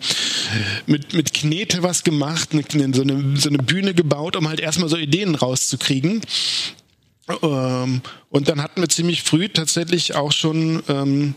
mit 0.86 1.14
mit 1.14 1.34
Knete 1.34 1.82
was 1.82 2.04
gemacht, 2.04 2.50
so 2.52 3.02
eine 3.02 3.36
so 3.36 3.50
eine 3.50 3.58
Bühne 3.58 3.96
gebaut, 3.96 4.36
um 4.36 4.48
halt 4.48 4.60
erstmal 4.60 4.90
so 4.90 4.98
Ideen 4.98 5.34
rauszukriegen. 5.34 6.22
Ähm, 7.42 8.02
und 8.30 8.50
dann 8.50 8.62
hatten 8.62 8.82
wir 8.82 8.90
ziemlich 8.90 9.24
früh 9.24 9.50
tatsächlich 9.50 10.16
auch 10.16 10.32
schon 10.32 10.84
ähm, 10.88 11.36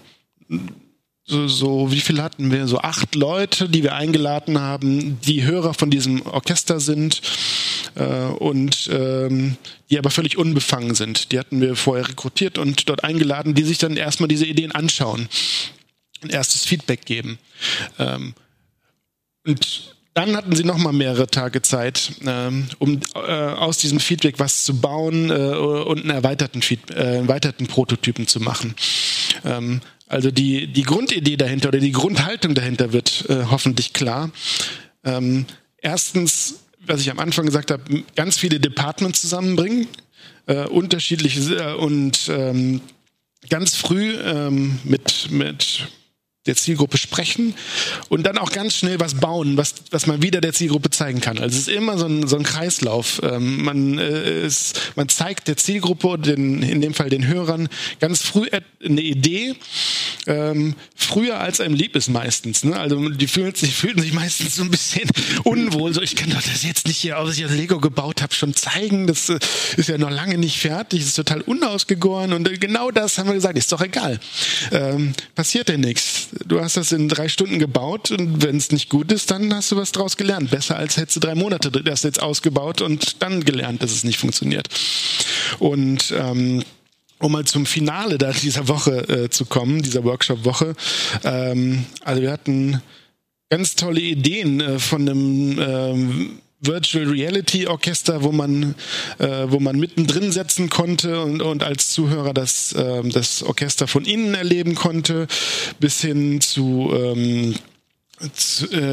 so, 1.27 1.49
so, 1.49 1.91
wie 1.91 2.01
viel 2.01 2.21
hatten 2.23 2.53
wir? 2.53 2.67
So 2.67 2.79
acht 2.81 3.15
Leute, 3.15 3.69
die 3.69 3.83
wir 3.83 3.95
eingeladen 3.95 4.61
haben, 4.61 5.19
die 5.23 5.43
Hörer 5.45 5.73
von 5.73 5.91
diesem 5.91 6.21
Orchester 6.27 6.81
sind 6.81 7.23
äh, 7.95 8.27
und 8.27 8.91
ähm, 8.93 9.57
die 9.89 9.99
aber 9.99 10.11
völlig 10.11 10.37
unbefangen 10.37 10.95
sind. 10.95 11.33
Die 11.33 11.39
hatten 11.39 11.63
wir 11.63 11.77
vorher 11.77 12.09
rekrutiert 12.09 12.59
und 12.59 12.91
dort 12.91 13.05
eingeladen, 13.05 13.55
die 13.55 13.63
sich 13.65 13.79
dann 13.79 13.97
erstmal 13.97 14.29
diese 14.29 14.45
Ideen 14.45 14.73
anschauen, 14.73 15.29
ein 16.23 16.31
erstes 16.31 16.67
Feedback 16.67 17.07
geben. 17.07 17.39
Ähm, 17.99 18.35
und 19.47 19.94
dann 20.15 20.37
hatten 20.37 20.55
sie 20.55 20.65
noch 20.65 20.79
mal 20.79 20.93
mehrere 20.93 21.27
Tage 21.27 21.61
Zeit, 21.61 22.13
ähm, 22.25 22.69
um 22.79 23.01
äh, 23.15 23.19
aus 23.19 23.79
diesem 23.79 23.99
Feedback 23.99 24.39
was 24.39 24.65
zu 24.65 24.81
bauen 24.81 25.31
äh, 25.31 25.35
und 25.35 26.03
einen 26.03 26.11
erweiterten, 26.11 26.63
Feed, 26.63 26.91
äh, 26.93 27.17
erweiterten 27.17 27.67
Prototypen 27.67 28.29
zu 28.29 28.41
machen. 28.41 28.75
Ähm, 29.45 29.81
also 30.07 30.31
die, 30.31 30.69
die 30.69 30.83
Grundidee 30.83 31.37
dahinter 31.37 31.69
oder 31.69 31.81
die 31.81 31.93
Grundhaltung 31.93 32.55
dahinter 32.55 32.93
wird 32.93 33.25
äh, 33.29 33.47
hoffentlich 33.51 33.93
klar. 33.93 34.31
Ähm, 35.03 35.47
erstens, 35.79 36.61
was 36.87 37.01
ich 37.01 37.11
am 37.11 37.19
Anfang 37.19 37.47
gesagt 37.47 37.73
habe, 37.73 38.05
ganz 38.15 38.37
viele 38.37 38.61
Departments 38.61 39.21
zusammenbringen, 39.21 39.89
äh, 40.47 40.67
unterschiedliche 40.67 41.57
äh, 41.57 41.75
und 41.75 42.29
ähm, 42.29 42.81
ganz 43.49 43.75
früh 43.75 44.15
ähm, 44.15 44.79
mit, 44.85 45.29
mit 45.31 45.89
der 46.47 46.57
Zielgruppe 46.57 46.99
sprechen 46.99 47.55
und 48.09 48.25
dann 48.25 48.37
auch 48.37 48.53
ganz 48.53 48.77
schnell 48.77 49.01
was 49.01 49.15
bauen, 49.15 49.57
was, 49.57 49.75
was 49.91 50.07
man 50.07 50.23
wieder 50.23 50.41
der 50.41 50.53
Zielgruppe 50.53 50.91
zeigen 50.91 51.21
kann. 51.21 51.39
Also 51.39 51.57
es 51.57 51.69
ist 51.69 51.75
immer 51.75 51.97
so 51.97 52.07
ein, 52.07 52.27
so 52.27 52.37
ein 52.37 52.43
Kreislauf. 52.43 53.21
Ähm, 53.23 53.65
man, 53.65 53.99
äh, 53.99 54.45
ist, 54.47 54.93
man 54.97 55.09
zeigt 55.09 55.49
der 55.49 55.57
Zielgruppe, 55.57 56.19
den, 56.19 56.63
in 56.63 56.81
dem 56.81 56.93
Fall 56.93 57.09
den 57.09 57.27
Hörern, 57.27 57.69
ganz 57.99 58.23
früh 58.23 58.47
eine 58.85 59.01
Idee, 59.01 59.55
ähm, 60.27 60.75
früher 60.95 61.41
als 61.41 61.61
einem 61.61 61.75
lieb 61.75 61.97
ist 61.97 62.09
meistens. 62.09 62.65
Ne? 62.65 62.79
Also 62.79 63.09
die 63.09 63.27
fühlen 63.27 63.55
sich, 63.55 63.75
fühlen 63.75 63.99
sich 63.99 64.13
meistens 64.13 64.57
so 64.57 64.63
ein 64.63 64.71
bisschen 64.71 65.09
unwohl. 65.45 65.93
So, 65.93 66.03
ich 66.03 66.17
kann 66.17 66.31
doch 66.31 66.43
das 66.43 66.63
jetzt 66.63 66.87
nicht 66.87 66.99
hier, 66.99 67.17
was 67.19 67.37
ich 67.37 67.45
aus 67.45 67.53
Lego 67.53 67.81
gebaut 67.81 68.23
habe, 68.23 68.35
schon 68.35 68.55
zeigen. 68.55 69.07
Das 69.07 69.29
äh, 69.29 69.39
ist 69.77 69.89
ja 69.89 69.99
noch 69.99 70.11
lange 70.11 70.39
nicht 70.39 70.59
fertig, 70.59 71.01
das 71.01 71.09
ist 71.09 71.17
total 71.17 71.41
unausgegoren. 71.43 72.33
Und 72.33 72.49
äh, 72.49 72.59
genau 72.59 72.91
das 72.91 73.19
haben 73.19 73.29
wir 73.29 73.35
gesagt, 73.35 73.59
ist 73.59 73.73
doch 73.73 73.83
egal. 73.83 74.21
Ähm, 74.73 75.13
passiert 75.35 75.69
ja 75.69 75.77
nichts 75.77 76.29
du 76.47 76.61
hast 76.61 76.77
das 76.77 76.93
in 76.93 77.09
drei 77.09 77.29
Stunden 77.29 77.59
gebaut 77.59 78.11
und 78.11 78.43
wenn 78.43 78.57
es 78.57 78.71
nicht 78.71 78.89
gut 78.89 79.13
ist, 79.13 79.31
dann 79.31 79.53
hast 79.55 79.73
du 79.73 79.77
was 79.77 79.93
draus 79.93 80.17
gelernt. 80.17 80.51
Besser 80.51 80.77
als 80.77 80.97
hättest 80.97 81.17
du 81.17 81.21
drei 81.21 81.35
Monate 81.35 81.71
das 81.71 82.03
jetzt 82.03 82.23
ausgebaut 82.23 82.81
und 82.81 83.23
dann 83.23 83.45
gelernt, 83.45 83.83
dass 83.83 83.93
es 83.93 84.05
nicht 84.05 84.19
funktioniert. 84.19 84.69
Und 85.59 86.13
ähm, 86.17 86.63
um 87.19 87.33
mal 87.33 87.45
zum 87.45 87.67
Finale 87.67 88.19
da 88.19 88.33
dieser 88.33 88.69
Woche 88.69 89.09
äh, 89.09 89.31
zu 89.31 89.47
kommen, 89.47 89.83
dieser 89.83 90.05
Workshop-Woche. 90.05 90.75
Ähm, 91.25 91.87
also 92.03 92.23
wir 92.23 92.31
hatten 92.31 92.83
ganz 93.51 93.77
tolle 93.77 94.01
Ideen 94.01 94.61
äh, 94.61 94.79
von 94.79 95.09
einem 95.09 95.59
ähm, 95.61 96.39
Virtual 96.61 97.07
Reality 97.07 97.67
Orchester, 97.67 98.23
wo 98.23 98.33
man, 98.33 98.75
äh, 99.19 99.47
wo 99.49 99.61
man 99.61 99.79
mittendrin 99.79 100.33
setzen 100.33 100.71
konnte 100.71 101.21
und, 101.23 101.43
und 101.43 101.63
als 101.63 101.91
Zuhörer 101.91 102.33
das, 102.33 102.73
äh, 102.73 103.03
das 103.09 103.43
Orchester 103.43 103.87
von 103.87 104.05
innen 104.05 104.35
erleben 104.35 104.75
konnte, 104.75 105.27
bis 105.79 106.01
hin 106.01 106.41
zu 106.41 106.91
ähm, 106.95 107.53
äh, 107.53 107.74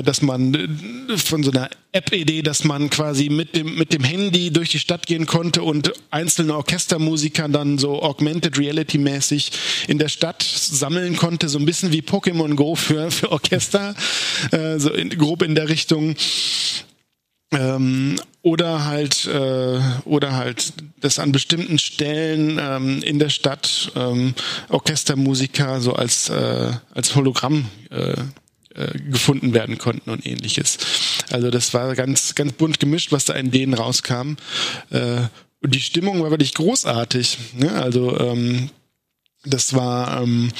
dass 0.03 0.21
man 0.21 0.53
äh, 0.53 1.17
von 1.17 1.43
so 1.43 1.51
einer 1.51 1.69
App-Idee, 1.91 2.41
dass 2.41 2.63
man 2.63 2.89
quasi 2.89 3.29
mit 3.29 3.55
dem, 3.55 3.75
mit 3.75 3.93
dem 3.93 4.03
Handy 4.03 4.51
durch 4.51 4.69
die 4.69 4.79
Stadt 4.79 5.05
gehen 5.05 5.25
konnte 5.25 5.61
und 5.61 5.93
einzelne 6.09 6.55
Orchestermusiker 6.55 7.47
dann 7.47 7.77
so 7.77 8.01
Augmented 8.01 8.57
Reality-mäßig 8.57 9.51
in 9.87 9.99
der 9.99 10.09
Stadt 10.09 10.43
sammeln 10.43 11.17
konnte, 11.17 11.49
so 11.49 11.59
ein 11.59 11.65
bisschen 11.65 11.91
wie 11.91 12.01
Pokémon 12.01 12.55
Go 12.55 12.75
für, 12.75 13.11
für 13.11 13.31
Orchester, 13.31 13.93
äh, 14.51 14.79
so 14.79 14.91
in, 14.91 15.09
grob 15.09 15.43
in 15.43 15.55
der 15.55 15.69
Richtung. 15.69 16.15
Ähm, 17.53 18.15
oder 18.43 18.85
halt 18.85 19.25
äh, 19.27 19.79
oder 20.05 20.35
halt 20.35 20.73
dass 21.01 21.19
an 21.19 21.31
bestimmten 21.31 21.77
Stellen 21.77 22.57
ähm, 22.59 23.03
in 23.03 23.19
der 23.19 23.29
Stadt 23.29 23.91
ähm, 23.95 24.33
Orchestermusiker 24.69 25.81
so 25.81 25.93
als 25.93 26.29
äh, 26.29 26.71
als 26.93 27.15
Hologramm 27.15 27.65
äh, 27.89 28.15
äh, 28.75 28.97
gefunden 28.99 29.53
werden 29.53 29.77
konnten 29.77 30.09
und 30.09 30.25
ähnliches. 30.25 30.77
Also 31.29 31.49
das 31.49 31.73
war 31.73 31.95
ganz, 31.95 32.35
ganz 32.35 32.53
bunt 32.53 32.79
gemischt, 32.79 33.11
was 33.11 33.25
da 33.25 33.33
in 33.33 33.51
denen 33.51 33.73
rauskam. 33.73 34.35
Äh, 34.89 35.21
und 35.61 35.75
die 35.75 35.81
Stimmung 35.81 36.21
war 36.21 36.31
wirklich 36.31 36.53
großartig. 36.53 37.37
Ne? 37.53 37.71
Also 37.71 38.19
ähm, 38.19 38.69
das 39.45 39.73
war 39.73 40.21
ähm, 40.21 40.51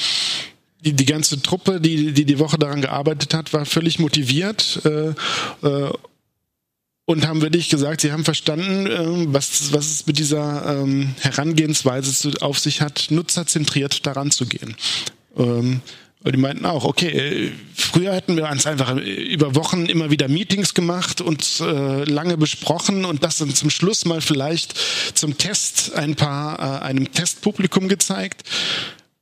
die, 0.84 0.92
die 0.94 1.04
ganze 1.04 1.40
Truppe, 1.42 1.80
die, 1.80 2.12
die 2.12 2.24
die 2.24 2.38
Woche 2.38 2.58
daran 2.58 2.82
gearbeitet 2.82 3.34
hat, 3.34 3.52
war 3.52 3.64
völlig 3.66 3.98
motiviert 3.98 4.80
äh, 4.84 5.14
äh, 5.66 5.92
und 7.04 7.26
haben 7.26 7.42
wirklich 7.42 7.68
gesagt, 7.68 8.00
sie 8.00 8.12
haben 8.12 8.24
verstanden, 8.24 8.86
äh, 8.86 9.32
was, 9.32 9.72
was 9.72 9.86
es 9.86 10.06
mit 10.06 10.18
dieser 10.18 10.80
ähm, 10.82 11.14
Herangehensweise 11.20 12.40
auf 12.40 12.58
sich 12.58 12.80
hat, 12.80 13.06
nutzerzentriert 13.10 14.06
daran 14.06 14.30
zu 14.30 14.46
gehen. 14.46 14.76
Ähm, 15.36 15.80
die 16.30 16.38
meinten 16.38 16.66
auch, 16.66 16.84
okay, 16.84 17.08
äh, 17.08 17.50
früher 17.74 18.14
hätten 18.14 18.36
wir 18.36 18.48
uns 18.48 18.66
einfach 18.66 18.96
über 18.96 19.56
Wochen 19.56 19.86
immer 19.86 20.10
wieder 20.10 20.28
Meetings 20.28 20.74
gemacht 20.74 21.20
und 21.20 21.60
äh, 21.60 22.04
lange 22.04 22.36
besprochen 22.36 23.04
und 23.04 23.24
das 23.24 23.38
dann 23.38 23.54
zum 23.54 23.70
Schluss 23.70 24.04
mal 24.04 24.20
vielleicht 24.20 24.74
zum 25.14 25.36
Test 25.36 25.94
ein 25.94 26.14
paar 26.14 26.58
äh, 26.58 26.84
einem 26.84 27.10
Testpublikum 27.12 27.88
gezeigt. 27.88 28.44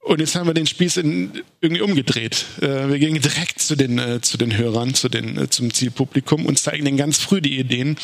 Und 0.01 0.21
jetzt 0.21 0.35
haben 0.35 0.47
wir 0.47 0.55
den 0.55 0.67
Spieß 0.67 0.97
in, 0.97 1.43
irgendwie 1.61 1.83
umgedreht. 1.83 2.45
Äh, 2.61 2.89
wir 2.89 2.99
gehen 2.99 3.21
direkt 3.21 3.61
zu 3.61 3.77
den, 3.77 3.99
äh, 3.99 4.21
zu 4.21 4.39
den 4.39 4.57
Hörern, 4.57 4.95
zu 4.95 5.09
den, 5.09 5.37
äh, 5.37 5.51
zum 5.51 5.73
Zielpublikum 5.73 6.47
und 6.47 6.59
zeigen 6.59 6.85
denen 6.85 6.97
ganz 6.97 7.19
früh 7.19 7.41
die 7.41 7.59
Ideen. 7.59 7.97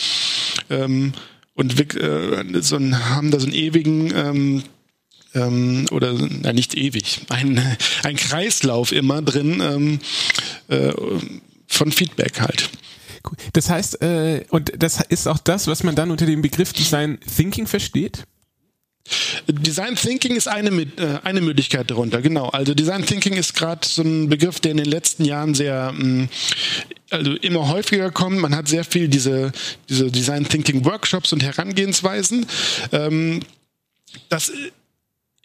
Ähm, 0.70 1.12
und 1.54 1.78
wir, 1.78 2.02
äh, 2.02 2.62
so 2.62 2.76
ein, 2.76 3.08
haben 3.08 3.30
da 3.30 3.40
so 3.40 3.46
einen 3.46 3.54
ewigen 3.54 4.12
ähm, 4.14 4.62
ähm, 5.36 5.86
oder 5.90 6.14
na, 6.14 6.52
nicht 6.52 6.74
ewig, 6.74 7.20
ein, 7.28 7.60
ein 8.02 8.16
Kreislauf 8.16 8.92
immer 8.92 9.22
drin 9.22 9.60
ähm, 9.60 9.98
äh, 10.68 10.92
von 11.66 11.92
Feedback 11.92 12.40
halt. 12.40 12.70
Das 13.52 13.70
heißt, 13.70 14.02
äh, 14.02 14.44
und 14.50 14.72
das 14.78 15.00
ist 15.08 15.26
auch 15.26 15.38
das, 15.38 15.66
was 15.66 15.82
man 15.82 15.94
dann 15.96 16.10
unter 16.10 16.26
dem 16.26 16.42
Begriff 16.42 16.72
Design 16.72 17.18
Thinking 17.36 17.66
versteht? 17.66 18.24
Design 19.48 19.94
Thinking 19.94 20.34
ist 20.34 20.48
eine, 20.48 20.70
äh, 20.70 21.20
eine 21.22 21.40
Möglichkeit 21.40 21.90
darunter, 21.90 22.22
genau. 22.22 22.48
Also 22.48 22.74
Design 22.74 23.04
Thinking 23.06 23.34
ist 23.34 23.54
gerade 23.54 23.86
so 23.86 24.02
ein 24.02 24.28
Begriff, 24.28 24.58
der 24.60 24.72
in 24.72 24.78
den 24.78 24.86
letzten 24.86 25.24
Jahren 25.24 25.54
sehr, 25.54 25.92
mm, 25.92 26.28
also 27.10 27.32
immer 27.34 27.68
häufiger 27.68 28.10
kommt. 28.10 28.40
Man 28.40 28.54
hat 28.54 28.68
sehr 28.68 28.84
viel 28.84 29.08
diese, 29.08 29.52
diese 29.88 30.10
Design 30.10 30.48
Thinking 30.48 30.84
Workshops 30.84 31.32
und 31.32 31.42
Herangehensweisen. 31.42 32.46
Ähm, 32.90 33.40
das 34.28 34.50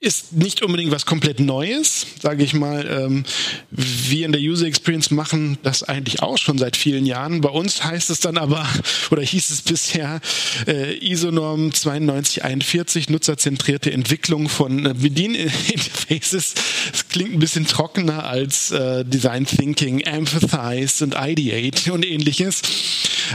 ist 0.01 0.33
nicht 0.33 0.63
unbedingt 0.63 0.91
was 0.91 1.05
komplett 1.05 1.39
Neues, 1.39 2.07
sage 2.19 2.43
ich 2.43 2.55
mal. 2.55 2.87
Ähm, 2.89 3.23
wir 3.69 4.25
in 4.25 4.31
der 4.31 4.41
User 4.41 4.65
Experience 4.65 5.11
machen 5.11 5.59
das 5.61 5.83
eigentlich 5.83 6.23
auch 6.23 6.39
schon 6.39 6.57
seit 6.57 6.75
vielen 6.75 7.05
Jahren. 7.05 7.41
Bei 7.41 7.49
uns 7.49 7.83
heißt 7.83 8.09
es 8.09 8.19
dann 8.19 8.37
aber, 8.37 8.67
oder 9.11 9.21
hieß 9.21 9.51
es 9.51 9.61
bisher, 9.61 10.19
äh, 10.67 10.97
ISO-Norm 10.97 11.67
9241, 11.67 13.09
nutzerzentrierte 13.09 13.91
Entwicklung 13.91 14.49
von 14.49 14.87
äh, 14.87 14.93
Bedieninterfaces. 14.95 16.55
Das 16.91 17.07
klingt 17.09 17.33
ein 17.33 17.39
bisschen 17.39 17.67
trockener 17.67 18.25
als 18.25 18.71
äh, 18.71 19.05
Design 19.05 19.45
Thinking, 19.45 19.99
Empathize 19.99 21.03
und 21.03 21.15
Ideate 21.15 21.93
und 21.93 22.05
ähnliches. 22.05 22.61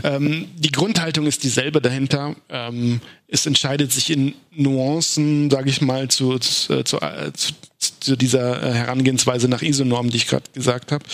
Ähm, 0.04 0.48
die 0.56 0.72
Grundhaltung 0.72 1.26
ist 1.26 1.44
dieselbe 1.44 1.80
dahinter. 1.80 2.36
Ähm, 2.48 3.00
es 3.28 3.46
entscheidet 3.46 3.92
sich 3.92 4.10
in 4.10 4.34
Nuancen, 4.52 5.50
sage 5.50 5.70
ich 5.70 5.80
mal, 5.80 6.08
zu, 6.08 6.38
zu, 6.38 6.74
äh, 6.74 6.84
zu, 6.84 7.52
zu, 7.78 8.16
dieser 8.16 8.62
äh, 8.62 8.72
Herangehensweise 8.72 9.48
nach 9.48 9.62
ISO-Normen, 9.62 10.10
die 10.10 10.18
ich 10.18 10.26
gerade 10.26 10.44
gesagt 10.52 10.92
habe. 10.92 11.04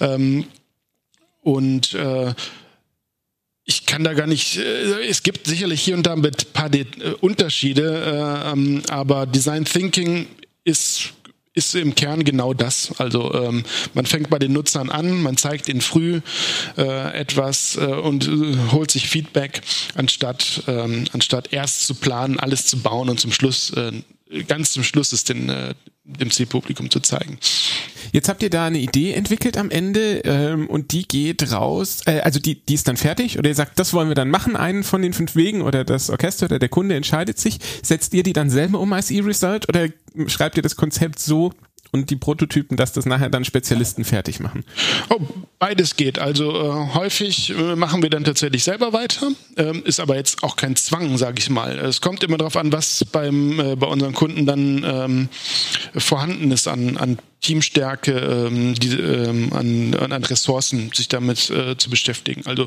Ähm, 0.00 0.44
und 1.42 1.94
äh, 1.94 2.34
ich 3.64 3.84
kann 3.84 4.02
da 4.02 4.14
gar 4.14 4.26
nicht, 4.26 4.56
äh, 4.56 5.06
es 5.06 5.22
gibt 5.22 5.46
sicherlich 5.46 5.82
hier 5.82 5.94
und 5.94 6.06
da 6.06 6.14
ein 6.14 6.22
paar 6.52 6.70
De 6.70 6.86
äh, 7.00 7.12
Unterschiede, 7.20 8.44
äh, 8.46 8.52
ähm, 8.52 8.82
aber 8.88 9.26
Design 9.26 9.64
Thinking 9.64 10.26
ist 10.64 11.12
ist 11.54 11.74
im 11.74 11.94
Kern 11.94 12.24
genau 12.24 12.54
das. 12.54 12.92
Also 12.98 13.34
ähm, 13.34 13.64
man 13.94 14.06
fängt 14.06 14.30
bei 14.30 14.38
den 14.38 14.52
Nutzern 14.52 14.90
an, 14.90 15.22
man 15.22 15.36
zeigt 15.36 15.68
ihnen 15.68 15.80
früh 15.80 16.20
äh, 16.76 17.18
etwas 17.18 17.76
äh, 17.76 17.84
und 17.84 18.28
äh, 18.28 18.56
holt 18.72 18.90
sich 18.90 19.08
Feedback, 19.08 19.62
anstatt, 19.94 20.62
ähm, 20.66 21.04
anstatt 21.12 21.52
erst 21.52 21.86
zu 21.86 21.94
planen, 21.94 22.38
alles 22.38 22.66
zu 22.66 22.78
bauen 22.78 23.08
und 23.08 23.18
zum 23.18 23.32
Schluss, 23.32 23.70
äh, 23.70 23.92
ganz 24.46 24.72
zum 24.72 24.84
Schluss 24.84 25.12
es 25.12 25.24
den, 25.24 25.48
äh, 25.48 25.74
dem 26.08 26.30
Zielpublikum 26.30 26.90
zu 26.90 27.00
zeigen. 27.00 27.38
Jetzt 28.12 28.28
habt 28.28 28.42
ihr 28.42 28.50
da 28.50 28.66
eine 28.66 28.78
Idee 28.78 29.12
entwickelt 29.12 29.56
am 29.56 29.70
Ende 29.70 30.22
ähm, 30.24 30.66
und 30.68 30.92
die 30.92 31.06
geht 31.06 31.52
raus, 31.52 32.00
äh, 32.06 32.20
also 32.20 32.40
die, 32.40 32.54
die 32.64 32.74
ist 32.74 32.88
dann 32.88 32.96
fertig 32.96 33.38
oder 33.38 33.48
ihr 33.48 33.54
sagt, 33.54 33.78
das 33.78 33.92
wollen 33.92 34.08
wir 34.08 34.14
dann 34.14 34.30
machen, 34.30 34.56
einen 34.56 34.84
von 34.84 35.02
den 35.02 35.12
fünf 35.12 35.36
Wegen 35.36 35.62
oder 35.62 35.84
das 35.84 36.08
Orchester 36.08 36.46
oder 36.46 36.58
der 36.58 36.70
Kunde 36.70 36.94
entscheidet 36.94 37.38
sich. 37.38 37.58
Setzt 37.82 38.14
ihr 38.14 38.22
die 38.22 38.32
dann 38.32 38.50
selber 38.50 38.80
um 38.80 38.92
als 38.92 39.10
E-Result 39.10 39.68
oder 39.68 39.88
schreibt 40.26 40.56
ihr 40.56 40.62
das 40.62 40.76
Konzept 40.76 41.18
so, 41.18 41.52
und 41.92 42.10
die 42.10 42.16
Prototypen, 42.16 42.76
dass 42.76 42.92
das 42.92 43.06
nachher 43.06 43.30
dann 43.30 43.44
Spezialisten 43.44 44.04
fertig 44.04 44.40
machen? 44.40 44.64
Oh, 45.10 45.20
beides 45.58 45.96
geht. 45.96 46.18
Also 46.18 46.50
äh, 46.52 46.94
häufig 46.94 47.50
äh, 47.50 47.76
machen 47.76 48.02
wir 48.02 48.10
dann 48.10 48.24
tatsächlich 48.24 48.64
selber 48.64 48.92
weiter, 48.92 49.28
ähm, 49.56 49.82
ist 49.84 50.00
aber 50.00 50.16
jetzt 50.16 50.42
auch 50.42 50.56
kein 50.56 50.76
Zwang, 50.76 51.16
sage 51.18 51.38
ich 51.38 51.50
mal. 51.50 51.78
Es 51.78 52.00
kommt 52.00 52.22
immer 52.24 52.38
darauf 52.38 52.56
an, 52.56 52.72
was 52.72 53.04
beim, 53.12 53.60
äh, 53.60 53.76
bei 53.76 53.86
unseren 53.86 54.14
Kunden 54.14 54.46
dann 54.46 54.84
ähm, 54.84 55.28
vorhanden 55.96 56.50
ist 56.50 56.68
an, 56.68 56.96
an 56.96 57.18
Teamstärke, 57.40 58.12
ähm, 58.12 58.74
die, 58.74 58.94
ähm, 58.98 59.52
an, 59.52 59.94
an 59.94 60.24
Ressourcen, 60.24 60.90
sich 60.92 61.08
damit 61.08 61.50
äh, 61.50 61.76
zu 61.76 61.88
beschäftigen. 61.88 62.42
Also 62.46 62.66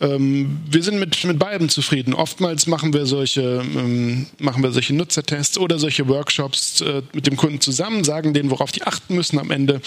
ähm, 0.00 0.60
wir 0.70 0.82
sind 0.82 0.98
mit, 0.98 1.24
mit 1.24 1.38
beiden 1.38 1.68
zufrieden. 1.68 2.14
Oftmals 2.14 2.66
machen 2.66 2.92
wir 2.92 3.06
solche, 3.06 3.42
ähm, 3.42 4.26
machen 4.38 4.62
wir 4.62 4.70
solche 4.70 4.94
Nutzertests 4.94 5.58
oder 5.58 5.78
solche 5.78 6.08
Workshops 6.08 6.80
äh, 6.80 7.02
mit 7.12 7.26
dem 7.26 7.36
Kunden 7.36 7.60
zusammen, 7.60 8.04
sagen 8.04 8.34
denen, 8.34 8.50
worauf 8.50 8.70
die 8.70 8.84
achten 8.84 9.14
müssen 9.14 9.38
am 9.38 9.50
Ende. 9.50 9.80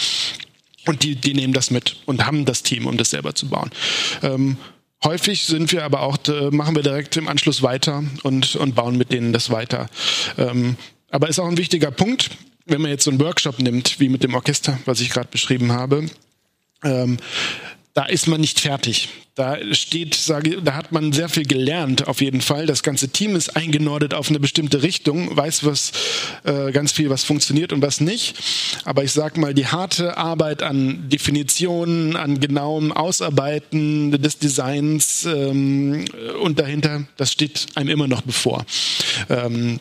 Und 0.86 1.02
die, 1.02 1.16
die 1.16 1.34
nehmen 1.34 1.52
das 1.52 1.70
mit 1.70 1.96
und 2.06 2.24
haben 2.26 2.44
das 2.44 2.62
Team, 2.62 2.86
um 2.86 2.96
das 2.96 3.10
selber 3.10 3.34
zu 3.34 3.48
bauen. 3.48 3.70
Ähm, 4.22 4.56
Häufig 5.04 5.44
sind 5.44 5.70
wir 5.70 5.84
aber 5.84 6.00
auch, 6.00 6.18
äh, 6.26 6.50
machen 6.50 6.74
wir 6.74 6.82
direkt 6.82 7.16
im 7.16 7.28
Anschluss 7.28 7.62
weiter 7.62 8.02
und, 8.24 8.56
und 8.56 8.74
bauen 8.74 8.98
mit 8.98 9.12
denen 9.12 9.32
das 9.32 9.48
weiter. 9.48 9.88
Ähm, 10.36 10.76
aber 11.08 11.28
ist 11.28 11.38
auch 11.38 11.46
ein 11.46 11.56
wichtiger 11.56 11.92
Punkt 11.92 12.30
wenn 12.68 12.80
man 12.80 12.90
jetzt 12.90 13.04
so 13.04 13.10
einen 13.10 13.20
Workshop 13.20 13.58
nimmt, 13.58 13.98
wie 13.98 14.08
mit 14.08 14.22
dem 14.22 14.34
Orchester, 14.34 14.78
was 14.84 15.00
ich 15.00 15.10
gerade 15.10 15.28
beschrieben 15.30 15.72
habe, 15.72 16.06
ähm, 16.84 17.18
da 17.94 18.04
ist 18.04 18.28
man 18.28 18.40
nicht 18.40 18.60
fertig. 18.60 19.08
Da 19.34 19.58
steht, 19.72 20.14
sage, 20.14 20.62
da 20.62 20.74
hat 20.74 20.92
man 20.92 21.12
sehr 21.12 21.28
viel 21.28 21.44
gelernt, 21.44 22.06
auf 22.06 22.20
jeden 22.20 22.40
Fall. 22.40 22.66
Das 22.66 22.84
ganze 22.84 23.08
Team 23.08 23.34
ist 23.34 23.56
eingenordet 23.56 24.14
auf 24.14 24.28
eine 24.28 24.38
bestimmte 24.38 24.82
Richtung, 24.82 25.36
weiß 25.36 25.64
was, 25.64 25.90
äh, 26.44 26.70
ganz 26.70 26.92
viel, 26.92 27.10
was 27.10 27.24
funktioniert 27.24 27.72
und 27.72 27.82
was 27.82 28.00
nicht. 28.00 28.36
Aber 28.84 29.02
ich 29.02 29.10
sag 29.10 29.36
mal, 29.36 29.52
die 29.52 29.66
harte 29.66 30.16
Arbeit 30.16 30.62
an 30.62 31.08
Definitionen, 31.08 32.14
an 32.14 32.38
genauem 32.38 32.92
Ausarbeiten 32.92 34.12
des 34.12 34.38
Designs 34.38 35.24
ähm, 35.24 36.04
und 36.40 36.60
dahinter, 36.60 37.08
das 37.16 37.32
steht 37.32 37.66
einem 37.74 37.88
immer 37.88 38.06
noch 38.06 38.22
bevor. 38.22 38.64
Ähm, 39.28 39.80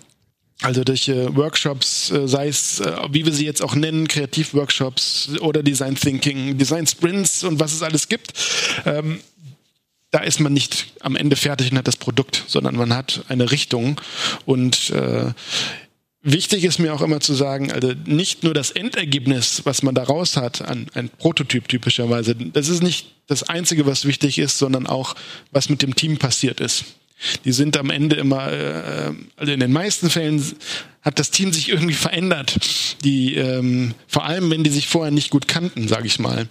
also 0.62 0.84
durch 0.84 1.08
äh, 1.08 1.36
Workshops, 1.36 2.10
äh, 2.12 2.28
sei 2.28 2.48
es, 2.48 2.80
äh, 2.80 2.92
wie 3.12 3.26
wir 3.26 3.34
sie 3.34 3.46
jetzt 3.46 3.62
auch 3.62 3.76
nennen, 3.76 4.08
Kreativworkshops 4.08 5.30
oder 5.42 5.62
Design 5.62 5.96
Thinking, 5.96 6.58
Design 6.58 6.88
Sprints 6.88 7.44
und 7.44 7.60
was 7.60 7.74
es 7.74 7.84
alles 7.84 8.08
gibt. 8.08 8.34
Ähm, 8.86 9.20
da 10.12 10.20
ist 10.20 10.40
man 10.40 10.54
nicht 10.54 10.94
am 11.02 11.16
Ende 11.16 11.36
fertig 11.36 11.72
und 11.72 11.78
hat 11.78 11.88
das 11.88 11.98
Produkt, 11.98 12.44
sondern 12.48 12.76
man 12.76 12.96
hat 12.96 13.26
eine 13.28 13.52
Richtung. 13.52 14.00
Und 14.46 14.90
äh, 14.92 15.34
wichtig 16.22 16.64
ist 16.64 16.80
mir 16.80 16.94
auch 16.94 17.02
immer 17.02 17.20
zu 17.20 17.34
sagen, 17.34 17.72
also 17.72 17.94
nicht 18.06 18.44
nur 18.44 18.54
das 18.54 18.72
Endergebnis, 18.72 19.62
was 19.66 19.84
man 19.84 19.94
daraus 19.94 20.38
hat, 20.38 20.62
an 20.62 20.88
ein 20.94 21.10
Prototyp 21.10 21.68
typischerweise, 21.68 22.36
das 22.36 22.70
ist 22.70 22.82
nicht 22.82 23.08
das 23.28 23.44
Einzige, 23.44 23.86
was 23.86 24.06
wichtig 24.06 24.40
ist, 24.40 24.58
sondern 24.58 24.88
auch, 24.88 25.16
was 25.52 25.70
mit 25.70 25.82
dem 25.82 25.94
Team 25.94 26.18
passiert 26.18 26.62
ist. 26.62 26.86
Die 27.46 27.52
sind 27.52 27.78
am 27.78 27.90
Ende 27.90 28.16
immer, 28.16 28.52
äh, 28.52 29.14
also 29.36 29.52
in 29.52 29.60
den 29.60 29.72
meisten 29.72 30.10
Fällen 30.10 30.44
hat 31.02 31.20
das 31.20 31.32
Team 31.32 31.52
sich 31.54 31.70
irgendwie 31.70 31.94
verändert. 31.94 32.58
Die, 33.04 33.36
ähm, 33.36 33.94
vor 34.08 34.26
allem, 34.26 34.52
wenn 34.52 34.64
die 34.64 34.70
sich 34.70 34.88
vorher 34.88 35.12
nicht 35.12 35.30
gut 35.30 35.48
kannten, 35.48 35.88
sage 35.88 36.06
ich 36.06 36.20
mal, 36.20 36.48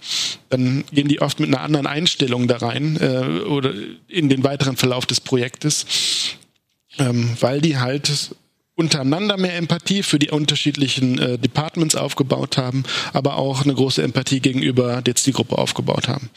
dann 0.49 0.83
gehen 0.91 1.07
die 1.07 1.21
oft 1.21 1.39
mit 1.39 1.49
einer 1.49 1.61
anderen 1.61 1.87
Einstellung 1.87 2.47
da 2.47 2.57
rein 2.57 2.97
äh, 2.99 3.43
oder 3.45 3.73
in 4.07 4.29
den 4.29 4.43
weiteren 4.43 4.75
Verlauf 4.75 5.05
des 5.05 5.21
Projektes, 5.21 5.85
ähm, 6.99 7.37
weil 7.39 7.61
die 7.61 7.77
halt 7.77 8.35
untereinander 8.77 9.37
mehr 9.37 9.57
Empathie 9.57 10.03
für 10.03 10.19
die 10.19 10.29
unterschiedlichen 10.29 11.17
äh, 11.17 11.37
Departments 11.37 11.95
aufgebaut 11.95 12.57
haben, 12.57 12.83
aber 13.11 13.37
auch 13.37 13.63
eine 13.63 13.73
große 13.73 14.03
Empathie 14.03 14.39
gegenüber 14.39 15.01
der 15.01 15.15
Zielgruppe 15.15 15.57
aufgebaut 15.57 16.07
haben. 16.07 16.29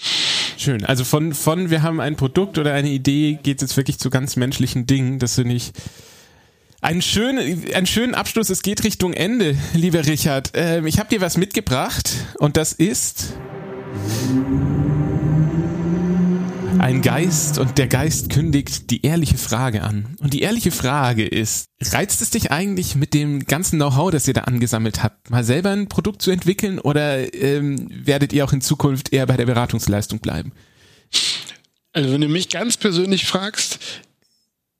Schön. 0.56 0.84
Also 0.84 1.04
von, 1.04 1.34
von 1.34 1.70
wir 1.70 1.82
haben 1.82 2.00
ein 2.00 2.16
Produkt 2.16 2.58
oder 2.58 2.72
eine 2.72 2.88
Idee 2.88 3.38
geht 3.42 3.58
es 3.58 3.62
jetzt 3.62 3.76
wirklich 3.76 3.98
zu 3.98 4.10
ganz 4.10 4.36
menschlichen 4.36 4.86
Dingen, 4.86 5.18
dass 5.18 5.36
du 5.36 5.44
nicht 5.44 5.74
einen 6.80 7.02
schönen, 7.02 7.72
einen 7.74 7.86
schönen 7.86 8.14
Abschluss. 8.14 8.48
Es 8.48 8.62
geht 8.62 8.84
Richtung 8.84 9.12
Ende, 9.12 9.56
lieber 9.74 10.06
Richard. 10.06 10.52
Ähm, 10.54 10.86
ich 10.86 10.98
habe 10.98 11.10
dir 11.10 11.20
was 11.20 11.36
mitgebracht 11.36 12.10
und 12.38 12.56
das 12.56 12.72
ist 12.72 13.34
ein 16.80 17.02
Geist 17.02 17.58
und 17.58 17.76
der 17.76 17.88
Geist 17.88 18.30
kündigt 18.30 18.90
die 18.90 19.04
ehrliche 19.04 19.36
Frage 19.36 19.82
an. 19.82 20.16
Und 20.20 20.32
die 20.32 20.40
ehrliche 20.40 20.70
Frage 20.70 21.26
ist, 21.26 21.66
reizt 21.82 22.22
es 22.22 22.30
dich 22.30 22.50
eigentlich 22.50 22.96
mit 22.96 23.12
dem 23.12 23.44
ganzen 23.44 23.78
Know-how, 23.78 24.10
das 24.10 24.26
ihr 24.26 24.34
da 24.34 24.42
angesammelt 24.42 25.02
habt, 25.02 25.30
mal 25.30 25.44
selber 25.44 25.70
ein 25.70 25.88
Produkt 25.88 26.22
zu 26.22 26.30
entwickeln 26.30 26.78
oder 26.78 27.34
ähm, 27.34 27.88
werdet 27.90 28.32
ihr 28.32 28.44
auch 28.44 28.52
in 28.52 28.62
Zukunft 28.62 29.12
eher 29.12 29.26
bei 29.26 29.36
der 29.36 29.46
Beratungsleistung 29.46 30.20
bleiben? 30.20 30.52
Also 31.92 32.12
wenn 32.12 32.20
du 32.22 32.28
mich 32.28 32.48
ganz 32.48 32.78
persönlich 32.78 33.26
fragst, 33.26 33.78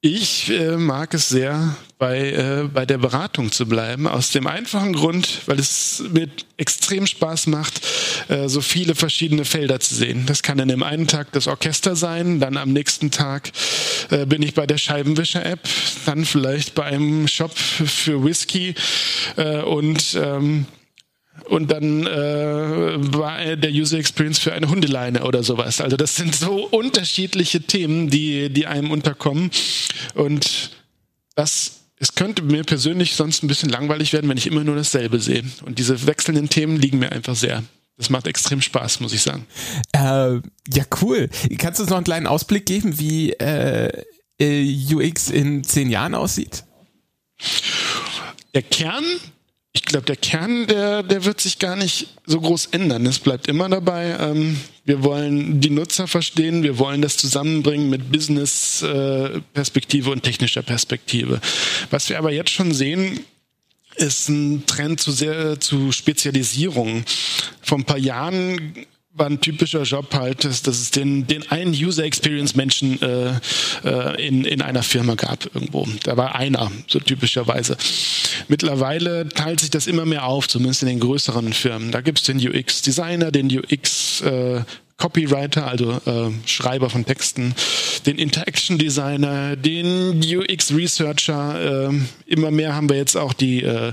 ich 0.03 0.51
äh, 0.51 0.77
mag 0.77 1.13
es 1.13 1.29
sehr, 1.29 1.77
bei, 1.99 2.31
äh, 2.31 2.69
bei 2.73 2.87
der 2.87 2.97
Beratung 2.97 3.53
zu 3.53 3.67
bleiben, 3.67 4.09
aus 4.09 4.31
dem 4.31 4.47
einfachen 4.47 4.95
Grund, 4.95 5.43
weil 5.45 5.59
es 5.59 6.03
mir 6.11 6.29
extrem 6.57 7.07
Spaß 7.07 7.49
macht, 7.49 7.87
äh, 8.29 8.49
so 8.49 8.63
viele 8.63 8.95
verschiedene 8.95 9.45
Felder 9.45 9.79
zu 9.81 9.95
sehen. 9.95 10.25
Das 10.25 10.43
kann 10.43 10.57
dann 10.57 10.71
im 10.71 10.83
einen 10.83 11.07
Tag 11.07 11.33
das 11.33 11.47
Orchester 11.47 11.97
sein, 11.97 12.41
dann 12.41 12.57
am 12.57 12.73
nächsten 12.73 13.11
Tag 13.11 13.53
äh, 14.09 14.25
bin 14.25 14.43
ich 14.43 14.55
bei 14.55 14.67
der 14.67 14.79
Scheibenwischer-App, 14.79 15.61
dann 16.07 16.25
vielleicht 16.25 16.75
bei 16.75 16.85
einem 16.85 17.29
Shop 17.29 17.57
für 17.57 18.25
Whisky 18.25 18.75
äh, 19.37 19.61
und 19.61 20.17
ähm, 20.19 20.65
und 21.49 21.71
dann 21.71 22.07
äh, 22.07 23.15
war 23.15 23.57
der 23.57 23.71
User 23.71 23.99
Experience 23.99 24.39
für 24.39 24.53
eine 24.53 24.69
Hundeleine 24.69 25.25
oder 25.25 25.43
sowas. 25.43 25.81
Also 25.81 25.97
das 25.97 26.17
sind 26.17 26.35
so 26.35 26.67
unterschiedliche 26.67 27.63
Themen, 27.63 28.11
die, 28.11 28.51
die 28.51 28.67
einem 28.67 28.91
unterkommen. 28.91 29.51
Und 30.15 30.71
das 31.35 31.81
es 32.03 32.15
könnte 32.15 32.43
mir 32.43 32.65
persönlich 32.65 33.15
sonst 33.15 33.43
ein 33.43 33.47
bisschen 33.47 33.69
langweilig 33.69 34.15
werden, 34.15 34.29
wenn 34.29 34.39
ich 34.39 34.47
immer 34.47 34.65
nur 34.65 34.75
dasselbe 34.75 35.21
sehe. 35.21 35.45
Und 35.67 35.79
diese 35.79 36.07
wechselnden 36.07 36.49
Themen 36.49 36.79
liegen 36.79 36.99
mir 36.99 37.13
einfach 37.13 37.37
sehr. 37.37 37.63
Das 37.99 38.09
macht 38.09 38.27
extrem 38.27 38.63
Spaß, 38.63 39.01
muss 39.01 39.13
ich 39.13 39.21
sagen. 39.21 39.47
Äh, 39.93 40.37
ja, 40.73 40.85
cool. 41.03 41.29
Kannst 41.59 41.79
du 41.79 41.83
uns 41.83 41.91
noch 41.91 41.99
einen 41.99 42.05
kleinen 42.05 42.27
Ausblick 42.27 42.65
geben, 42.65 42.99
wie 42.99 43.33
äh, 43.35 44.05
äh 44.41 44.95
UX 44.95 45.29
in 45.29 45.63
zehn 45.63 45.91
Jahren 45.91 46.15
aussieht? 46.15 46.65
Der 48.55 48.63
Kern 48.63 49.05
ich 49.73 49.85
glaube, 49.85 50.07
der 50.07 50.17
Kern, 50.17 50.67
der, 50.67 51.05
der 51.05 51.25
wird 51.25 51.41
sich 51.41 51.61
gar 51.61 51.77
nicht 51.77 52.09
so 52.27 52.41
groß 52.41 52.67
ändern. 52.67 53.07
Es 53.07 53.21
bleibt 53.21 53.47
immer 53.47 53.69
dabei. 53.69 54.17
Ähm, 54.19 54.59
wir 54.85 55.05
wollen 55.05 55.61
die 55.61 55.71
Nutzer 55.71 56.09
verstehen, 56.09 56.65
wir 56.65 56.79
wollen 56.79 57.03
das 57.03 57.17
zusammenbringen 57.17 57.89
mit 57.89 58.11
Business-Perspektive 58.11 60.11
und 60.11 60.25
technischer 60.25 60.63
Perspektive. 60.63 61.41
Was 61.91 62.09
wir 62.09 62.19
aber 62.19 62.33
jetzt 62.33 62.51
schon 62.51 62.75
sehen, 62.75 63.21
ist 63.95 64.29
ein 64.29 64.67
Trend 64.67 65.01
zu 65.01 65.13
sehr 65.13 65.61
zu 65.61 65.93
Spezialisierung. 65.93 67.05
Vor 67.63 67.79
ein 67.79 67.85
paar 67.85 67.99
Jahren 67.99 68.75
war 69.21 69.27
ein 69.27 69.41
typischer 69.41 69.83
Job 69.83 70.13
halt, 70.15 70.45
dass, 70.45 70.63
dass 70.63 70.81
es 70.81 70.91
den, 70.91 71.27
den 71.27 71.49
einen 71.51 71.73
User 71.73 72.05
Experience 72.05 72.57
Menschen 72.57 73.01
äh, 73.03 73.35
äh, 73.85 74.27
in, 74.27 74.45
in 74.45 74.63
einer 74.63 74.83
Firma 74.83 75.15
gab 75.15 75.45
irgendwo. 75.55 75.87
Da 76.03 76.17
war 76.17 76.35
einer, 76.35 76.73
so 76.89 76.99
typischerweise. 76.99 77.77
Mittlerweile 78.49 79.29
teilt 79.29 79.61
sich 79.61 79.71
das 79.71 79.87
immer 79.87 80.07
mehr 80.07 80.25
auf, 80.25 80.49
zumindest 80.49 80.83
in 80.83 80.89
den 80.89 81.01
größeren 81.01 81.53
Firmen. 81.53 81.93
Da 81.93 82.01
gibt 82.01 82.19
es 82.19 82.25
den 82.25 82.39
UX 82.39 82.83
Designer, 82.83 83.31
den 83.31 83.47
UX 83.47 84.23
äh, 84.23 84.63
Copywriter, 85.01 85.67
also 85.67 85.93
äh, 86.05 86.31
Schreiber 86.47 86.91
von 86.91 87.07
Texten, 87.07 87.55
den 88.05 88.19
Interaction 88.19 88.77
Designer, 88.77 89.57
den 89.57 90.21
UX 90.23 90.75
Researcher. 90.75 91.89
Äh, 91.89 91.95
immer 92.27 92.51
mehr 92.51 92.75
haben 92.75 92.91
wir 92.91 92.97
jetzt 92.97 93.17
auch 93.17 93.33
die, 93.33 93.63
äh, 93.63 93.93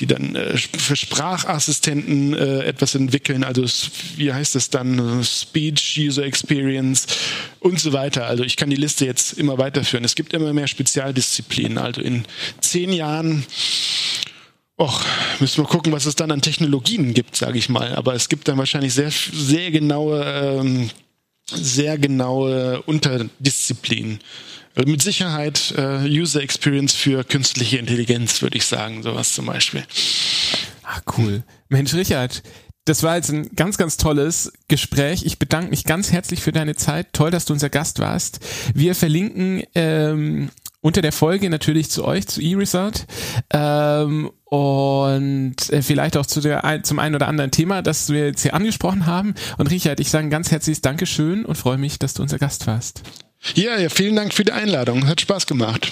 die 0.00 0.06
dann 0.06 0.34
äh, 0.34 0.56
für 0.56 0.96
Sprachassistenten 0.96 2.34
äh, 2.34 2.64
etwas 2.64 2.94
entwickeln. 2.94 3.44
Also 3.44 3.64
wie 4.16 4.32
heißt 4.32 4.56
es 4.56 4.70
dann? 4.70 5.22
Speech 5.22 6.00
User 6.00 6.24
Experience 6.24 7.06
und 7.60 7.78
so 7.78 7.92
weiter. 7.92 8.26
Also 8.26 8.42
ich 8.42 8.56
kann 8.56 8.70
die 8.70 8.76
Liste 8.76 9.04
jetzt 9.04 9.34
immer 9.34 9.58
weiterführen. 9.58 10.04
Es 10.04 10.14
gibt 10.14 10.32
immer 10.32 10.54
mehr 10.54 10.68
Spezialdisziplinen. 10.68 11.76
Also 11.76 12.00
in 12.00 12.24
zehn 12.60 12.92
Jahren 12.94 13.44
Och, 14.80 15.04
müssen 15.40 15.62
wir 15.62 15.68
gucken, 15.68 15.92
was 15.92 16.06
es 16.06 16.16
dann 16.16 16.30
an 16.30 16.40
Technologien 16.40 17.12
gibt, 17.12 17.36
sage 17.36 17.58
ich 17.58 17.68
mal. 17.68 17.94
Aber 17.96 18.14
es 18.14 18.30
gibt 18.30 18.48
dann 18.48 18.56
wahrscheinlich 18.56 18.94
sehr, 18.94 19.10
sehr 19.10 19.70
genaue, 19.70 20.24
ähm, 20.24 20.88
sehr 21.52 21.98
genaue 21.98 22.80
Unterdisziplinen. 22.86 24.20
Also 24.74 24.90
mit 24.90 25.02
Sicherheit 25.02 25.74
äh, 25.76 26.08
User 26.08 26.42
Experience 26.42 26.94
für 26.94 27.24
künstliche 27.24 27.76
Intelligenz, 27.76 28.40
würde 28.40 28.56
ich 28.56 28.64
sagen, 28.64 29.02
sowas 29.02 29.34
zum 29.34 29.44
Beispiel. 29.44 29.84
Ah, 30.84 31.02
cool. 31.18 31.42
Mensch, 31.68 31.92
Richard, 31.92 32.42
das 32.86 33.02
war 33.02 33.16
jetzt 33.16 33.30
ein 33.30 33.54
ganz, 33.54 33.76
ganz 33.76 33.98
tolles 33.98 34.50
Gespräch. 34.68 35.26
Ich 35.26 35.38
bedanke 35.38 35.68
mich 35.68 35.84
ganz 35.84 36.10
herzlich 36.10 36.40
für 36.40 36.52
deine 36.52 36.74
Zeit. 36.74 37.12
Toll, 37.12 37.30
dass 37.30 37.44
du 37.44 37.52
unser 37.52 37.68
Gast 37.68 37.98
warst. 37.98 38.40
Wir 38.72 38.94
verlinken 38.94 39.62
ähm, 39.74 40.48
unter 40.80 41.02
der 41.02 41.12
Folge 41.12 41.50
natürlich 41.50 41.90
zu 41.90 42.02
euch, 42.06 42.26
zu 42.26 42.40
eResult 42.40 43.06
ähm, 43.50 44.30
und 44.50 45.54
äh, 45.70 45.80
vielleicht 45.80 46.16
auch 46.16 46.26
zu 46.26 46.40
der, 46.40 46.82
zum 46.82 46.98
einen 46.98 47.14
oder 47.14 47.28
anderen 47.28 47.52
Thema, 47.52 47.82
das 47.82 48.08
wir 48.08 48.26
jetzt 48.26 48.42
hier 48.42 48.52
angesprochen 48.52 49.06
haben. 49.06 49.34
Und 49.58 49.70
Richard, 49.70 50.00
ich 50.00 50.10
sage 50.10 50.26
ein 50.26 50.30
ganz 50.30 50.50
herzliches 50.50 50.82
Dankeschön 50.82 51.44
und 51.44 51.54
freue 51.54 51.78
mich, 51.78 52.00
dass 52.00 52.14
du 52.14 52.22
unser 52.22 52.38
Gast 52.38 52.66
warst. 52.66 53.02
Ja, 53.54 53.78
ja, 53.78 53.88
vielen 53.88 54.16
Dank 54.16 54.34
für 54.34 54.44
die 54.44 54.52
Einladung. 54.52 55.06
Hat 55.06 55.20
Spaß 55.20 55.46
gemacht. 55.46 55.90